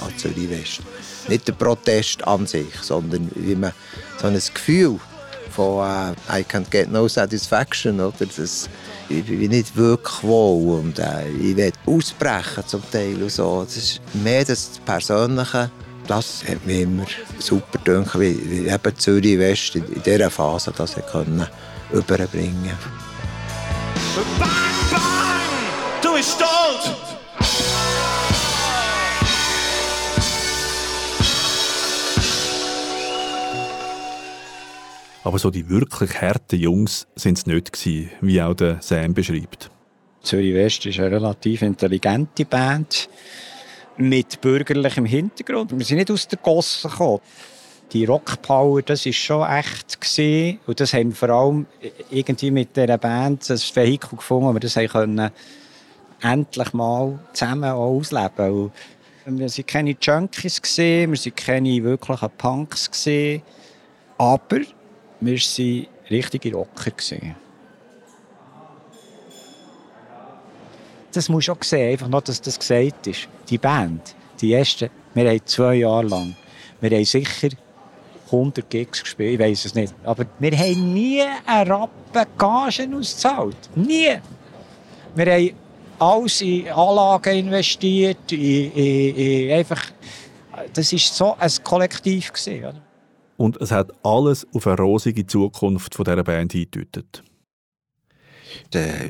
an 0.00 0.18
Zürich 0.18 0.50
West. 0.50 0.80
Nicht 1.28 1.48
der 1.48 1.52
Protest 1.52 2.26
an 2.26 2.46
sich, 2.46 2.74
sondern 2.82 3.30
wie 3.34 3.54
man 3.54 3.72
so 4.20 4.26
ein 4.26 4.34
Gefühl 4.34 4.98
von 5.50 5.84
äh, 5.84 6.40
I 6.40 6.44
can't 6.44 6.70
get 6.70 6.90
no 6.90 7.08
satisfaction, 7.08 8.00
oder? 8.00 8.26
Das, 8.36 8.68
ich 9.08 9.24
bin 9.24 9.50
nicht 9.50 9.76
wirklich 9.76 10.22
wohl 10.22 10.80
und 10.80 10.98
äh, 10.98 11.28
ich 11.28 11.56
will 11.56 11.72
ausbrechen 11.86 12.64
zum 12.66 12.82
Teil 12.90 13.22
und 13.22 13.30
so. 13.30 13.64
Das 13.64 13.76
ist 13.76 14.00
mehr 14.14 14.44
das 14.44 14.80
Persönliche 14.84 15.70
Das 16.10 16.42
hat 16.48 16.66
mir 16.66 16.82
immer 16.82 17.04
super 17.38 17.78
gedacht, 17.84 18.18
wie, 18.18 18.50
wie 18.50 18.68
eben 18.68 18.96
Zürich 18.96 19.38
West 19.38 19.76
in, 19.76 19.84
in 19.92 20.02
dieser 20.02 20.28
Phase 20.28 20.72
das 20.76 20.96
können 21.12 21.46
überbringen 21.92 22.76
Bang, 24.38 24.50
bang, 24.90 25.00
du 26.02 26.14
bist 26.14 26.32
stolz. 26.32 27.09
Aber 35.22 35.38
so 35.38 35.50
die 35.50 35.68
wirklich 35.68 36.20
harten 36.20 36.58
Jungs 36.58 37.06
sind 37.14 37.36
es 37.36 37.46
nicht 37.46 37.72
gewesen, 37.72 38.10
wie 38.22 38.40
auch 38.40 38.54
der 38.54 38.80
Sam 38.80 39.12
beschreibt. 39.12 39.70
Zürich 40.22 40.54
West 40.54 40.86
ist 40.86 40.98
eine 40.98 41.10
relativ 41.10 41.62
intelligente 41.62 42.44
Band 42.44 43.08
mit 43.96 44.40
bürgerlichem 44.40 45.04
Hintergrund. 45.04 45.76
Wir 45.76 45.84
sind 45.84 45.98
nicht 45.98 46.10
aus 46.10 46.26
der 46.26 46.38
Gosse 46.38 46.88
gekommen. 46.88 47.20
Die 47.92 48.04
Rockpower, 48.04 48.82
das 48.82 49.04
ist 49.04 49.16
schon 49.16 49.46
echt 49.48 50.00
gewesen. 50.00 50.60
und 50.66 50.78
das 50.78 50.94
haben 50.94 51.12
vor 51.12 51.28
allem 51.30 51.66
irgendwie 52.10 52.50
mit 52.50 52.76
dieser 52.76 52.98
Band 52.98 53.50
ein 53.50 53.58
Vehikel 53.58 54.16
gefunden, 54.16 54.46
wo 54.46 54.52
wir 54.52 54.60
das 54.60 54.76
haben 54.76 54.88
können, 54.88 55.30
endlich 56.22 56.72
mal 56.72 57.18
zusammen 57.32 57.64
auch 57.64 57.96
ausleben. 57.96 58.70
Und 59.26 59.38
wir 59.38 59.48
sind 59.48 59.66
keine 59.66 59.96
Junkies 60.00 60.62
gesehen, 60.62 61.10
wir 61.10 61.18
sind 61.18 61.36
keine 61.36 61.82
wirklichen 61.82 62.30
Punks 62.38 62.90
gesehen, 62.90 63.42
aber 64.16 64.60
wir 65.20 65.34
waren 65.36 65.86
richtige 66.10 66.52
Rocker. 66.54 66.92
Das 71.12 71.28
muss 71.28 71.48
auch 71.48 71.62
sehen, 71.62 71.92
einfach 71.92 72.08
noch, 72.08 72.22
dass 72.22 72.40
das 72.40 72.58
gesagt 72.58 73.06
ist. 73.06 73.28
Die 73.48 73.58
Band, 73.58 74.14
die 74.40 74.52
erste, 74.52 74.90
wir 75.14 75.28
haben 75.28 75.40
zwei 75.44 75.74
Jahre 75.74 76.06
lang, 76.06 76.36
wir 76.80 76.90
haben 76.90 77.04
sicher 77.04 77.48
100 78.26 78.70
Gigs 78.70 79.02
gespielt, 79.02 79.34
ich 79.34 79.46
weiß 79.46 79.64
es 79.64 79.74
nicht. 79.74 79.92
Aber 80.04 80.24
wir 80.38 80.56
haben 80.56 80.94
nie 80.94 81.22
einen 81.46 81.70
Rappen 81.70 82.26
Gagen 82.38 82.94
ausgezahlt. 82.94 83.56
Nie. 83.74 84.18
Wir 85.16 85.32
haben 85.32 85.50
alles 85.98 86.40
in 86.40 86.68
Anlagen 86.68 87.36
investiert, 87.38 88.30
in, 88.30 88.72
in, 88.72 89.16
in 89.16 89.52
einfach, 89.52 89.90
das 90.72 90.92
war 90.92 90.98
so 90.98 91.36
ein 91.38 91.50
Kollektiv. 91.64 92.32
Gewesen, 92.32 92.64
oder? 92.64 92.89
Und 93.40 93.56
es 93.56 93.70
hat 93.70 93.90
alles 94.04 94.46
auf 94.52 94.66
eine 94.66 94.76
rosige 94.76 95.26
Zukunft 95.26 95.94
von 95.94 96.04
dieser 96.04 96.22
Band 96.22 96.52
hingedeutet. 96.52 97.22
Der, 98.74 99.08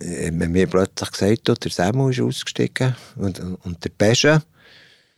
äh, 0.00 0.30
man 0.30 0.52
mir 0.52 0.66
plötzlich 0.66 1.10
gesagt, 1.10 1.64
der 1.64 1.70
Samu 1.70 2.10
ist 2.10 2.20
ausgestiegen 2.20 2.94
und, 3.16 3.40
und 3.40 3.82
der 3.82 3.88
Pesche. 3.88 4.42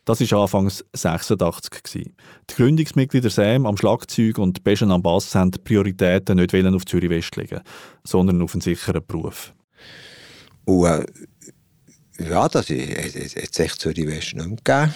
Das 0.04 0.20
war 0.20 0.42
anfangs 0.42 0.84
86. 0.92 1.82
gewesen. 1.82 2.14
Die 2.48 2.54
Gründungsmitglieder 2.54 3.28
Sam 3.28 3.66
am 3.66 3.76
Schlagzeug 3.76 4.38
und 4.38 4.62
Beschen 4.62 4.92
am 4.92 5.02
Bass 5.02 5.34
haben 5.34 5.50
die 5.50 5.58
Prioritäten 5.58 6.36
nicht 6.36 6.54
auf 6.54 6.86
Zürich 6.86 7.10
West 7.10 7.34
legen, 7.34 7.60
sondern 8.04 8.40
auf 8.40 8.54
einen 8.54 8.60
sicheren 8.60 9.04
Beruf. 9.04 9.52
Und 10.64 10.86
äh, 10.86 11.06
ja, 12.30 12.48
das 12.48 12.70
hat 12.70 13.58
es 13.58 13.78
Zürich 13.78 14.06
West 14.06 14.36
nicht 14.36 14.46
mehr 14.46 14.46
gegeben. 14.46 14.94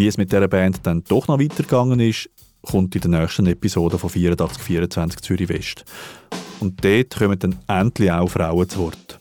Wie 0.00 0.06
es 0.06 0.16
mit 0.16 0.32
dieser 0.32 0.48
Band 0.48 0.78
dann 0.84 1.04
doch 1.04 1.28
noch 1.28 1.38
weitergegangen 1.38 2.00
ist, 2.00 2.30
kommt 2.62 2.94
in 2.94 3.02
der 3.02 3.20
nächsten 3.20 3.46
Episode 3.46 3.98
von 3.98 4.08
8424 4.08 5.20
Zürich 5.20 5.48
West. 5.50 5.84
Und 6.58 6.82
dort 6.82 7.18
kommen 7.18 7.38
dann 7.38 7.58
endlich 7.68 8.10
auch 8.10 8.30
Frauen 8.30 8.66
zu 8.66 8.78
Wort. 8.78 9.18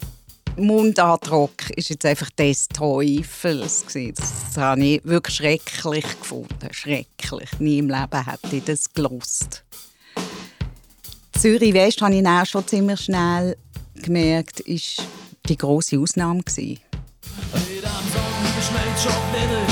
Mundartrock 0.56 1.72
ist 1.72 1.90
jetzt 1.90 2.06
einfach 2.06 2.30
des 2.30 2.70
Teufels. 2.70 3.84
Das 4.16 4.56
habe 4.56 4.86
ich 4.86 5.04
wirklich 5.04 5.36
schrecklich 5.36 6.06
gefunden. 6.18 6.70
Schrecklich. 6.72 7.60
Nie 7.60 7.80
im 7.80 7.90
Leben 7.90 8.26
hätte 8.26 8.56
ich 8.56 8.64
das 8.64 8.94
gelost. 8.94 9.66
Zürich 11.38 11.74
West 11.74 12.02
habe 12.02 12.16
ich 12.16 12.26
auch 12.26 12.46
schon 12.46 12.66
ziemlich 12.66 13.02
schnell 13.02 13.58
gemerkt, 13.96 14.62
ist 14.62 15.04
die 15.46 15.58
große 15.58 16.00
Ausnahme 16.00 16.42
gewesen. 16.42 16.80
Dem 17.52 17.82
Song 18.14 18.30
schneit 18.62 18.98
schon 18.98 19.69